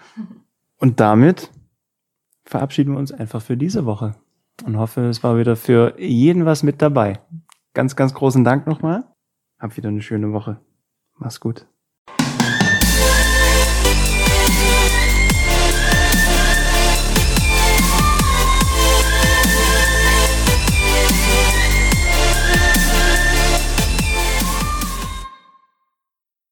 Und 0.78 1.00
damit 1.00 1.50
verabschieden 2.54 2.92
wir 2.92 3.00
uns 3.00 3.10
einfach 3.10 3.42
für 3.42 3.56
diese 3.56 3.84
Woche 3.84 4.14
und 4.64 4.78
hoffe, 4.78 5.00
es 5.06 5.24
war 5.24 5.36
wieder 5.36 5.56
für 5.56 6.00
jeden 6.00 6.46
was 6.46 6.62
mit 6.62 6.80
dabei. 6.80 7.18
Ganz, 7.72 7.96
ganz 7.96 8.14
großen 8.14 8.44
Dank 8.44 8.68
nochmal. 8.68 9.02
Hab 9.58 9.76
wieder 9.76 9.88
eine 9.88 10.02
schöne 10.02 10.32
Woche. 10.32 10.60
Mach's 11.18 11.40
gut. 11.40 11.66